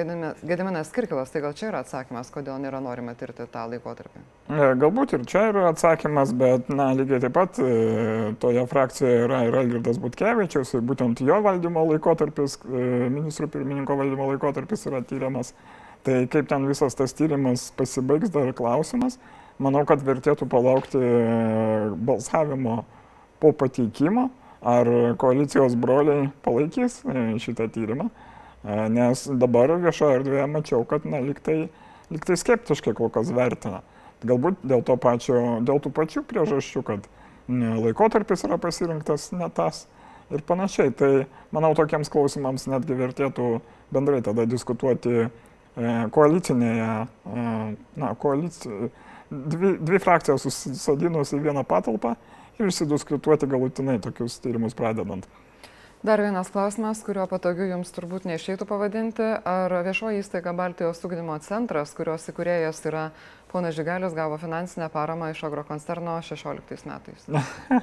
Gediminas 0.44 0.92
Kirkilas. 0.94 1.32
Tai 1.32 1.42
gal 1.44 1.54
čia 1.56 1.68
yra 1.70 1.82
atsakymas, 1.82 2.30
kodėl 2.34 2.58
nėra 2.62 2.80
norima 2.84 3.14
tirti 3.18 3.46
tą 3.52 3.64
laikotarpį? 3.72 4.22
E, 4.52 4.72
galbūt 4.80 5.14
ir 5.16 5.26
čia 5.28 5.46
yra 5.50 5.68
atsakymas, 5.70 6.34
bet, 6.38 6.68
na, 6.72 6.90
lygiai 6.96 7.22
taip 7.24 7.36
pat 7.36 7.60
e, 7.62 7.70
toje 8.42 8.64
frakcijoje 8.70 9.22
yra 9.26 9.42
ir 9.48 9.58
Algirdas 9.62 10.00
Butkevičius, 10.02 10.74
būtent 10.88 11.22
jo 11.24 11.38
valdymo 11.44 11.86
laikotarpis, 11.92 12.58
e, 12.66 12.84
ministrų 13.12 13.48
pirmininko 13.56 13.96
valdymo 14.00 14.32
laikotarpis 14.32 14.86
yra 14.90 15.02
tyriamas. 15.06 15.54
Tai 16.02 16.24
kaip 16.30 16.50
ten 16.50 16.66
visas 16.66 16.98
tas 16.98 17.14
tyrimas 17.14 17.70
pasibaigs, 17.78 18.32
dar 18.34 18.50
klausimas. 18.58 19.20
Manau, 19.62 19.84
kad 19.86 20.02
vertėtų 20.02 20.48
palaukti 20.50 20.98
balsavimo 22.02 22.80
po 23.38 23.52
pateikimo 23.54 24.30
ar 24.62 24.88
koalicijos 25.18 25.74
broliai 25.74 26.28
palaikys 26.42 27.00
e, 27.02 27.24
šitą 27.42 27.66
tyrimą, 27.74 28.08
e, 28.08 28.76
nes 28.94 29.24
dabar 29.40 29.74
viešoje 29.82 30.20
erdvėje 30.20 30.46
mačiau, 30.50 30.84
kad 30.86 31.06
na, 31.08 31.18
liktai, 31.22 31.66
liktai 32.14 32.38
skeptiškai 32.38 32.94
kol 32.98 33.10
kas 33.10 33.32
vertina. 33.34 33.82
Galbūt 34.22 34.62
dėl, 34.62 34.84
pačio, 35.02 35.58
dėl 35.66 35.82
tų 35.82 35.90
pačių 35.96 36.22
priežasčių, 36.30 36.84
kad 36.86 37.08
laikotarpis 37.50 38.44
yra 38.46 38.54
pasirinktas 38.62 39.32
ne 39.34 39.48
tas 39.50 39.88
ir 40.30 40.44
panašiai. 40.46 40.92
Tai 40.94 41.10
manau, 41.50 41.72
tokiems 41.74 42.10
klausimams 42.12 42.68
netgi 42.70 42.94
vertėtų 43.00 43.48
bendrai 43.92 44.20
tada 44.22 44.46
diskutuoti 44.46 45.24
e, 45.24 45.26
koalicinėje, 46.14 46.92
na, 47.98 48.12
koalici... 48.22 48.92
dvi, 49.32 49.74
dvi 49.80 49.98
frakcijos 49.98 50.46
susadinus 50.46 51.34
į 51.34 51.42
vieną 51.48 51.66
patalpą 51.66 52.14
ir 52.58 52.68
išsidiskutuoti 52.68 53.48
galutinai 53.50 54.00
tokius 54.02 54.40
tyrimus 54.42 54.76
pradedant. 54.78 55.28
Dar 56.02 56.18
vienas 56.18 56.48
klausimas, 56.50 56.98
kurio 57.06 57.28
patogiu 57.30 57.68
jums 57.68 57.92
turbūt 57.94 58.24
neišeitų 58.26 58.66
pavadinti. 58.66 59.22
Ar 59.46 59.70
viešoji 59.86 60.18
įstaiga 60.18 60.50
Baltijos 60.58 60.98
ūkdymo 61.06 61.36
centras, 61.44 61.92
kurios 61.94 62.26
įkūrėjas 62.32 62.80
yra 62.90 63.04
ponas 63.52 63.76
Žygalis, 63.76 64.16
gavo 64.16 64.34
finansinę 64.42 64.88
paramą 64.90 65.28
iš 65.30 65.44
agrokoncerno 65.46 66.16
16 66.26 66.90
metais? 66.90 67.28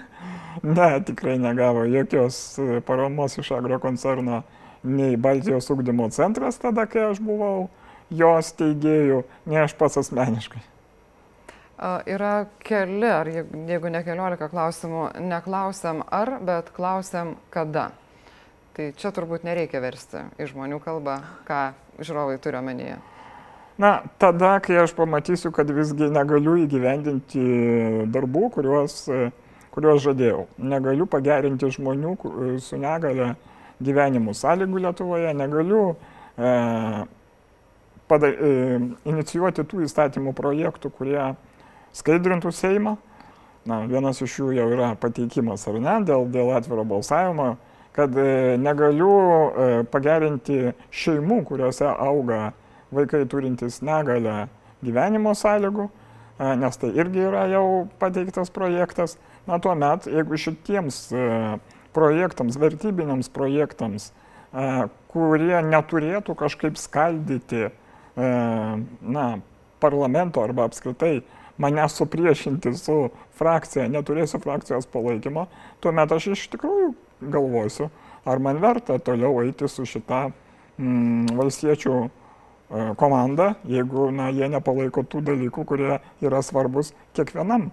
ne, 0.79 0.89
tikrai 1.07 1.37
negavo 1.39 1.85
jokios 1.87 2.59
paramos 2.89 3.39
iš 3.39 3.53
agrokoncerno 3.55 4.41
nei 4.83 5.15
Baltijos 5.15 5.71
ūkdymo 5.71 6.09
centras 6.11 6.59
tada, 6.59 6.89
kai 6.91 7.07
aš 7.13 7.23
buvau 7.23 7.69
jos 8.11 8.51
teigėjų, 8.59 9.23
nei 9.47 9.63
aš 9.63 9.79
pats 9.79 9.95
asmeniškai. 10.03 10.59
Yra 11.79 12.33
keli, 12.59 13.07
ar 13.07 13.29
jeigu 13.31 13.91
ne 13.93 14.01
keliolika 14.03 14.49
klausimų, 14.51 15.03
neklausiam 15.23 16.01
ar, 16.11 16.33
bet 16.43 16.73
klausiam 16.75 17.37
kada. 17.53 17.89
Tai 18.75 18.89
čia 18.99 19.13
turbūt 19.15 19.45
nereikia 19.47 19.79
versti 19.83 20.25
į 20.39 20.49
žmonių 20.51 20.81
kalbą, 20.83 21.21
ką 21.47 21.61
žiūrovai 22.03 22.35
turi 22.43 22.59
omenyje. 22.59 22.99
Na, 23.79 23.93
tada, 24.19 24.57
kai 24.59 24.75
aš 24.81 24.91
pamatysiu, 24.97 25.53
kad 25.55 25.71
visgi 25.71 26.09
negaliu 26.11 26.57
įgyvendinti 26.65 27.43
darbų, 28.11 28.49
kuriuos, 28.57 28.97
kuriuos 29.71 30.03
žadėjau. 30.03 30.49
Negaliu 30.59 31.07
pagerinti 31.07 31.71
žmonių 31.77 32.17
su 32.59 32.79
negale 32.79 33.37
gyvenimų 33.79 34.35
sąlygų 34.35 34.83
Lietuvoje, 34.83 35.31
negaliu 35.31 35.83
e, 36.35 36.49
pada, 38.11 38.31
e, 38.35 38.79
inicijuoti 39.07 39.63
tų 39.63 39.85
įstatymų 39.87 40.35
projektų, 40.35 40.91
kurie 40.99 41.21
skaidrintų 41.97 42.51
Seimą. 42.55 42.97
Na, 43.67 43.83
vienas 43.85 44.21
iš 44.23 44.39
jų 44.39 44.53
jau 44.55 44.69
yra 44.71 44.93
pateikimas 44.97 45.67
ar 45.69 45.77
ne, 45.83 45.97
dėl, 46.07 46.25
dėl 46.31 46.53
atviro 46.55 46.85
balsavimo, 46.87 47.51
kad 47.93 48.15
e, 48.17 48.57
negaliu 48.61 49.09
e, 49.11 49.67
pagerinti 49.91 50.71
šeimų, 50.95 51.41
kuriuose 51.49 51.89
auga 51.89 52.53
vaikai 52.95 53.25
turintys 53.29 53.81
negalę 53.85 54.47
gyvenimo 54.85 55.35
sąlygų, 55.37 55.89
e, 55.89 56.53
nes 56.61 56.79
tai 56.81 56.93
irgi 56.95 57.25
yra 57.27 57.43
jau 57.51 57.65
pateiktas 58.01 58.53
projektas. 58.55 59.17
Na, 59.49 59.57
tuomet, 59.59 60.05
jeigu 60.05 60.37
šitiems 60.37 60.97
projektams, 61.95 62.57
vertybiniams 62.61 63.31
projektams, 63.33 64.11
kurie 65.09 65.61
neturėtų 65.65 66.35
kažkaip 66.37 66.77
skaldyti, 66.77 67.71
na, 68.13 69.23
parlamento 69.81 70.43
arba 70.43 70.67
apskritai 70.69 71.23
mane 71.59 71.85
supriešinti 71.91 72.73
su 72.79 72.97
frakcija, 73.39 73.87
neturėsiu 73.91 74.39
frakcijos 74.43 74.87
palaikymo, 74.91 75.47
tuomet 75.83 76.15
aš 76.15 76.31
iš 76.33 76.45
tikrųjų 76.55 76.93
galvosiu, 77.33 77.89
ar 78.25 78.39
man 78.39 78.61
verta 78.63 78.99
toliau 79.03 79.41
eiti 79.43 79.67
su 79.67 79.85
šita 79.87 80.29
mm, 80.29 81.35
valstiečių 81.35 81.95
e, 81.99 82.09
komanda, 82.99 83.53
jeigu 83.67 84.07
na, 84.15 84.29
jie 84.31 84.47
nepalaiko 84.51 85.03
tų 85.03 85.23
dalykų, 85.33 85.67
kurie 85.67 85.99
yra 86.23 86.41
svarbus 86.45 86.93
kiekvienam 87.17 87.69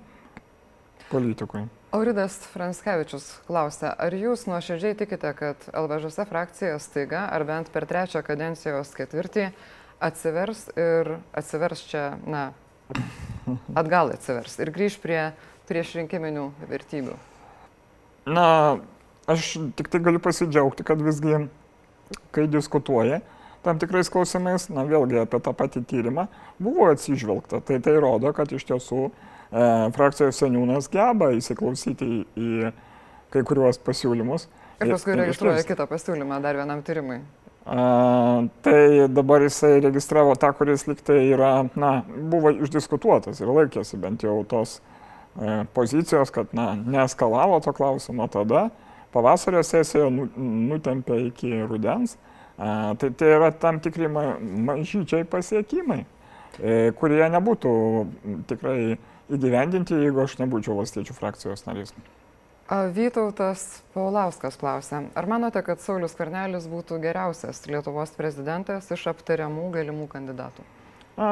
politikui. 1.10 1.66
Auridas 1.94 2.40
Franskevičius 2.50 3.28
klausia, 3.46 3.92
ar 3.94 4.12
jūs 4.12 4.44
nuoširdžiai 4.50 4.98
tikite, 4.98 5.30
kad 5.38 5.68
LVŽS 5.70 6.26
frakcija 6.28 6.80
staiga, 6.82 7.28
ar 7.30 7.46
bent 7.46 7.70
per 7.72 7.86
trečią 7.88 8.24
kadencijos 8.26 8.90
ketvirtį, 8.98 9.46
atsivers 10.02 10.66
ir 10.76 11.14
atsivers 11.32 11.86
čia, 11.88 12.08
na, 12.26 12.50
atgal 13.80 14.12
atsivers 14.14 14.58
ir 14.62 14.72
grįž 14.74 14.98
prie 15.02 15.20
prieš 15.66 15.96
rinkiminių 15.98 16.50
vertybių? 16.70 17.14
Na, 18.30 18.46
aš 19.30 19.56
tik 19.78 19.90
tai 19.90 20.02
galiu 20.02 20.22
pasidžiaugti, 20.22 20.86
kad 20.86 21.02
visgi, 21.02 21.46
kai 22.34 22.46
diskutuoja 22.50 23.22
tam 23.66 23.80
tikrais 23.82 24.06
klausimais, 24.12 24.68
na 24.70 24.84
vėlgi 24.86 25.24
apie 25.24 25.40
tą 25.42 25.50
patį 25.58 25.82
tyrimą, 25.90 26.28
buvo 26.62 26.86
atsižvelgta. 26.92 27.58
Tai 27.66 27.80
tai 27.82 27.96
rodo, 27.98 28.30
kad 28.36 28.52
iš 28.54 28.62
tiesų 28.68 29.08
e, 29.08 29.10
frakcijos 29.96 30.38
seniūnas 30.38 30.86
geba 30.92 31.32
įsiklausyti 31.34 32.06
į, 32.06 32.20
į 32.38 32.70
kai 33.34 33.42
kuriuos 33.48 33.80
pasiūlymus. 33.82 34.46
Ir 34.78 34.92
paskui 34.92 35.16
registruoja 35.18 35.66
kitą 35.66 35.88
pasiūlymą 35.90 36.38
dar 36.44 36.60
vienam 36.60 36.84
tyrimui. 36.86 37.24
Tai 37.66 39.08
dabar 39.10 39.42
jisai 39.42 39.80
registravo 39.82 40.36
tą, 40.38 40.52
kuris 40.54 40.86
liktai 40.86 41.32
yra, 41.34 41.64
na, 41.74 42.04
buvo 42.06 42.52
išdiskutuotas 42.54 43.40
ir 43.42 43.50
laikėsi 43.50 43.98
bent 43.98 44.22
jau 44.22 44.36
tos 44.46 44.76
e, 44.78 45.64
pozicijos, 45.74 46.30
kad, 46.30 46.52
na, 46.54 46.76
neskalavo 46.78 47.58
to 47.64 47.74
klausimo 47.74 48.28
tada, 48.30 48.68
pavasario 49.10 49.64
sesijoje 49.66 50.12
nu, 50.14 50.28
nutempė 50.70 51.18
iki 51.32 51.50
rudens. 51.66 52.14
Tai 52.56 53.10
tai 53.18 53.32
yra 53.34 53.50
tam 53.52 53.82
tikri 53.84 54.08
ma, 54.08 54.28
mažyčiai 54.70 55.26
pasiekimai, 55.28 56.04
e, 56.62 56.76
kurie 56.96 57.26
nebūtų 57.34 57.72
tikrai 58.48 58.78
įgyvendinti, 59.26 59.98
jeigu 60.06 60.22
aš 60.22 60.38
nebūčiau 60.38 60.78
valstiečių 60.78 61.18
frakcijos 61.18 61.66
narys. 61.66 61.92
Vytautas 62.66 63.82
Paulauskas 63.94 64.56
klausia, 64.58 65.04
ar 65.14 65.26
manote, 65.30 65.60
kad 65.62 65.78
Saulis 65.78 66.16
Karnelis 66.18 66.64
būtų 66.66 66.98
geriausias 66.98 67.60
Lietuvos 67.70 68.10
prezidentas 68.18 68.90
iš 68.90 69.04
aptariamų 69.12 69.68
galimų 69.76 70.08
kandidatų? 70.10 70.64
A, 71.14 71.28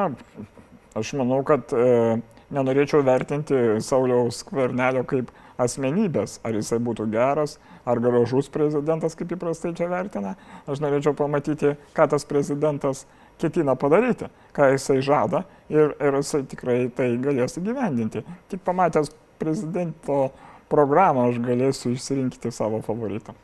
aš 0.95 1.11
manau, 1.19 1.41
kad 1.43 1.73
e, 1.75 2.21
nenorėčiau 2.55 3.03
vertinti 3.03 3.57
Sauliaus 3.83 4.45
Kvernelio 4.47 5.03
kaip 5.03 5.33
asmenybės, 5.59 6.37
ar 6.47 6.55
jisai 6.55 6.79
būtų 6.83 7.09
geras, 7.11 7.57
ar 7.83 7.99
gražus 7.99 8.47
prezidentas, 8.51 9.19
kaip 9.19 9.35
įprastai 9.35 9.73
čia 9.75 9.91
vertina. 9.91 10.37
Aš 10.71 10.79
norėčiau 10.87 11.17
pamatyti, 11.19 11.75
ką 11.99 12.07
tas 12.15 12.23
prezidentas 12.31 13.03
ketina 13.43 13.75
padaryti, 13.75 14.31
ką 14.55 14.71
jisai 14.77 15.01
žada 15.03 15.43
ir, 15.67 15.97
ir 15.99 16.21
jisai 16.21 16.45
tikrai 16.47 16.79
tai 16.95 17.11
galės 17.19 17.59
įgyvendinti. 17.59 18.23
Tik 18.55 18.63
pamatęs 18.63 19.11
prezidento 19.35 20.29
programą 20.71 21.29
aš 21.31 21.41
galėsiu 21.43 21.93
išsirinkti 21.95 22.51
savo 22.53 22.81
favoritą. 22.85 23.35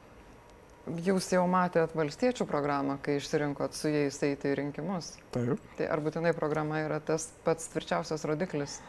Jūs 1.06 1.28
jau 1.30 1.44
matėt 1.46 1.94
valstiečių 1.94 2.48
programą, 2.50 2.98
kai 3.06 3.20
išsirinkot 3.20 3.76
su 3.78 3.92
jais 3.92 4.18
eiti 4.26 4.50
į 4.50 4.56
rinkimus. 4.58 5.14
Taip. 5.36 5.62
Tai 5.78 5.92
ar 5.94 6.02
būtinai 6.02 6.34
programa 6.34 6.82
yra 6.82 6.98
tas 7.06 7.30
pats 7.46 7.70
tvirčiausias 7.70 8.26
rodiklis? 8.26 8.80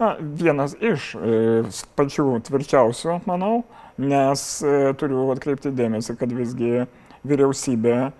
Na, 0.00 0.14
vienas 0.18 0.72
iš 0.80 1.12
e, 1.14 1.38
pačių 1.98 2.40
tvirčiausių, 2.48 3.20
manau, 3.28 3.62
nes 4.00 4.44
e, 4.64 4.74
turiu 4.98 5.26
atkreipti 5.34 5.70
dėmesį, 5.76 6.16
kad 6.16 6.32
visgi 6.32 6.86
vyriausybė 7.28 7.96
e, 8.00 8.12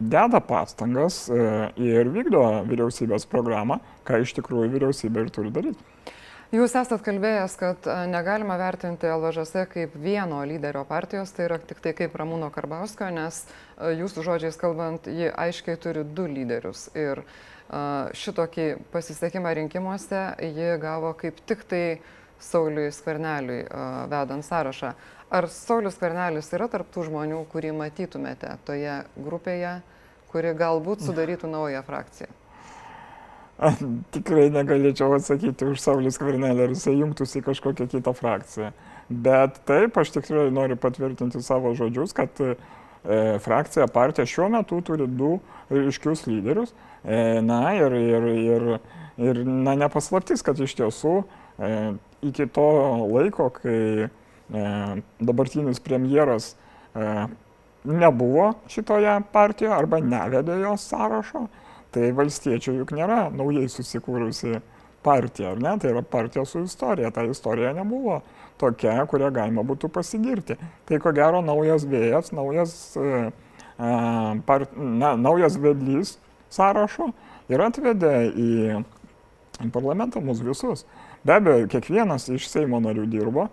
deda 0.00 0.40
pastangas 0.42 1.22
ir 1.30 2.10
vykdo 2.10 2.42
vyriausybės 2.66 3.28
programą, 3.30 3.78
ką 4.08 4.24
iš 4.24 4.34
tikrųjų 4.40 4.72
vyriausybė 4.74 5.26
ir 5.26 5.32
turi 5.36 5.54
daryti. 5.54 5.86
Jūs 6.50 6.72
esat 6.74 7.04
kalbėjęs, 7.06 7.52
kad 7.54 7.84
e, 7.86 7.92
negalima 8.10 8.56
vertinti 8.58 9.06
LVŽS 9.06 9.68
kaip 9.70 9.92
vieno 10.02 10.40
lyderio 10.42 10.80
partijos, 10.88 11.30
tai 11.30 11.44
yra 11.46 11.60
tik 11.62 11.78
tai 11.84 11.92
kaip 11.94 12.16
Ramūno 12.18 12.48
Karbauskio, 12.50 13.06
nes 13.14 13.44
e, 13.44 13.92
jūsų 14.00 14.24
žodžiais 14.26 14.58
kalbant, 14.58 15.06
ji 15.06 15.28
aiškiai 15.30 15.78
turi 15.78 16.02
du 16.02 16.24
lyderius. 16.26 16.88
Ir 16.98 17.22
e, 17.22 17.28
šitokį 18.18 18.66
pasisekimą 18.90 19.54
rinkimuose 19.60 20.24
ji 20.42 20.74
gavo 20.82 21.14
kaip 21.22 21.38
tik 21.46 21.62
tai 21.70 21.84
Sauliui 22.42 22.90
Skverneliui 22.98 23.62
vedant 24.10 24.42
sąrašą. 24.42 24.94
Ar 25.30 25.46
Saulis 25.54 25.94
Skvernelis 25.94 26.50
yra 26.56 26.66
tarptų 26.72 27.06
žmonių, 27.12 27.44
kurį 27.52 27.76
matytumėte 27.78 28.56
toje 28.66 29.04
grupėje, 29.14 29.76
kuri 30.32 30.56
galbūt 30.58 31.06
sudarytų 31.06 31.54
naują 31.54 31.86
frakciją? 31.86 32.32
Tikrai 34.14 34.48
negalėčiau 34.54 35.12
atsakyti 35.18 35.66
už 35.68 35.80
Saulis 35.82 36.16
Kvernelį, 36.20 36.64
ar 36.64 36.72
jisai 36.72 36.94
jungtųsi 36.96 37.40
į 37.42 37.46
kažkokią 37.50 37.86
kitą 37.92 38.14
frakciją. 38.16 38.70
Bet 39.10 39.58
taip, 39.68 39.98
aš 40.00 40.14
tikrai 40.14 40.46
noriu 40.54 40.78
patvirtinti 40.80 41.42
savo 41.44 41.74
žodžius, 41.76 42.14
kad 42.16 42.40
e, 42.40 42.54
frakcija, 43.44 43.88
partija 43.92 44.28
šiuo 44.28 44.48
metu 44.54 44.80
turi 44.86 45.08
du 45.10 45.34
ryškius 45.68 46.24
lyderius. 46.30 46.72
E, 47.04 47.40
na 47.44 47.74
ir, 47.76 47.96
ir, 47.98 48.28
ir, 48.46 48.66
ir 49.20 49.42
na, 49.44 49.76
nepaslaptis, 49.84 50.44
kad 50.46 50.60
iš 50.60 50.78
tiesų 50.80 51.18
e, 51.20 51.74
iki 52.30 52.48
to 52.54 52.66
laiko, 53.10 53.50
kai 53.60 54.08
e, 54.08 54.10
dabartinis 55.20 55.82
premjeras 55.84 56.54
e, 56.94 57.26
nebuvo 57.84 58.52
šitoje 58.70 59.20
partijoje 59.32 59.76
arba 59.76 60.00
nevedė 60.04 60.60
jos 60.62 60.84
sąrašo, 60.92 61.46
Tai 61.94 62.10
valstiečių 62.14 62.76
juk 62.80 62.92
nėra 62.94 63.24
naujai 63.34 63.66
susikūrusi 63.70 64.60
partija, 65.02 65.54
ar 65.54 65.62
ne? 65.62 65.72
Tai 65.80 65.90
yra 65.94 66.02
partija 66.06 66.44
su 66.46 66.62
istorija. 66.62 67.10
Ta 67.14 67.24
istorija 67.26 67.72
nebuvo 67.74 68.20
tokia, 68.60 68.98
kurią 69.10 69.32
galima 69.34 69.64
būtų 69.66 69.90
pasigirti. 69.92 70.56
Tai 70.86 71.00
ko 71.02 71.12
gero 71.16 71.40
naujas 71.42 71.86
vėjas, 71.88 72.30
naujas, 72.36 72.74
uh, 73.00 73.30
part, 74.46 74.76
na, 74.76 75.14
naujas 75.16 75.56
vedlys 75.60 76.18
sąrašo 76.52 77.10
ir 77.50 77.62
atvedė 77.64 78.14
į 78.30 79.70
parlamentą 79.72 80.22
mus 80.24 80.42
visus. 80.44 80.84
Be 81.24 81.36
abejo, 81.36 81.66
kiekvienas 81.68 82.28
iš 82.32 82.48
Seimo 82.48 82.80
narių 82.80 83.04
dirbo 83.10 83.48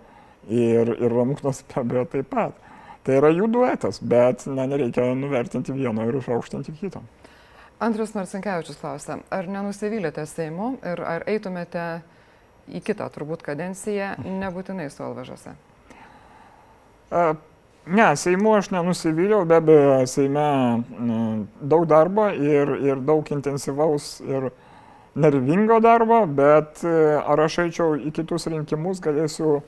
ir, 0.48 0.94
ir 0.94 1.12
Ramūnas 1.12 1.64
be 1.68 1.82
abejo 1.82 2.06
taip 2.14 2.30
pat. 2.32 2.56
Tai 3.04 3.20
yra 3.20 3.30
jų 3.32 3.48
duetas, 3.52 4.02
bet 4.04 4.44
na, 4.50 4.66
nereikia 4.68 5.10
nuvertinti 5.16 5.72
vieno 5.72 6.04
ir 6.08 6.18
išaukštinti 6.20 6.74
kito. 6.80 7.02
Andrius 7.78 8.10
Marcinkievičius 8.16 8.80
klausia, 8.80 9.20
ar 9.30 9.46
nenusivylėte 9.46 10.24
Seimu 10.26 10.72
ir 10.82 10.98
ar 11.06 11.22
eitumėte 11.30 11.84
į 12.74 12.80
kitą 12.82 13.06
turbūt 13.14 13.44
kadenciją, 13.46 14.16
nebūtinai 14.26 14.88
su 14.90 15.04
Alvažose? 15.06 15.54
Ne, 17.88 18.08
Seimu 18.18 18.56
aš 18.58 18.72
nenusivyliau, 18.74 19.46
be 19.48 19.60
abejo, 19.62 19.92
Seime 20.10 20.48
daug 21.62 21.86
darbo 21.88 22.26
ir, 22.34 22.74
ir 22.90 23.04
daug 23.06 23.30
intensyvaus 23.32 24.16
ir 24.26 24.50
nervingo 25.18 25.78
darbo, 25.80 26.24
bet 26.26 26.82
e, 26.82 26.94
ar 27.18 27.46
aš 27.46 27.62
eičiau 27.64 27.94
į 27.96 28.12
kitus 28.18 28.50
rinkimus, 28.50 29.00
galėsiu 29.02 29.60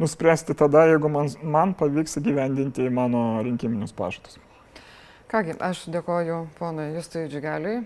nuspręsti 0.00 0.56
tada, 0.56 0.86
jeigu 0.92 1.08
man, 1.12 1.32
man 1.42 1.72
pavyks 1.76 2.20
įgyvendinti 2.20 2.88
mano 2.92 3.28
rinkiminius 3.44 3.96
pažadus. 3.96 4.36
Kągi, 5.26 5.56
aš 5.58 5.80
dėkoju 5.90 6.36
ponui 6.54 6.92
Justui 6.94 7.24
Džigeliui, 7.26 7.80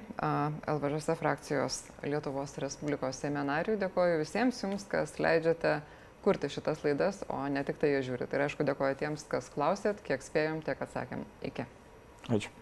LVŽS 0.68 1.14
frakcijos 1.16 1.78
Lietuvos 2.04 2.52
Respublikos 2.60 3.22
seminariui, 3.24 3.78
dėkoju 3.80 4.18
visiems 4.20 4.60
jums, 4.60 4.84
kas 4.92 5.16
leidžiate 5.16 5.78
kurti 6.20 6.52
šitas 6.52 6.84
laidas, 6.84 7.24
o 7.32 7.40
ne 7.48 7.64
tik 7.64 7.80
tai 7.80 7.94
jas 7.94 8.04
žiūri. 8.10 8.28
Tai 8.28 8.44
aišku, 8.44 8.68
dėkoju 8.68 9.00
tiems, 9.00 9.24
kas 9.32 9.48
klausėt, 9.56 10.04
kiek 10.04 10.20
spėjom, 10.20 10.60
tiek 10.68 10.84
atsakėm. 10.84 11.24
Iki. 11.48 11.64
Ačiū. 12.28 12.59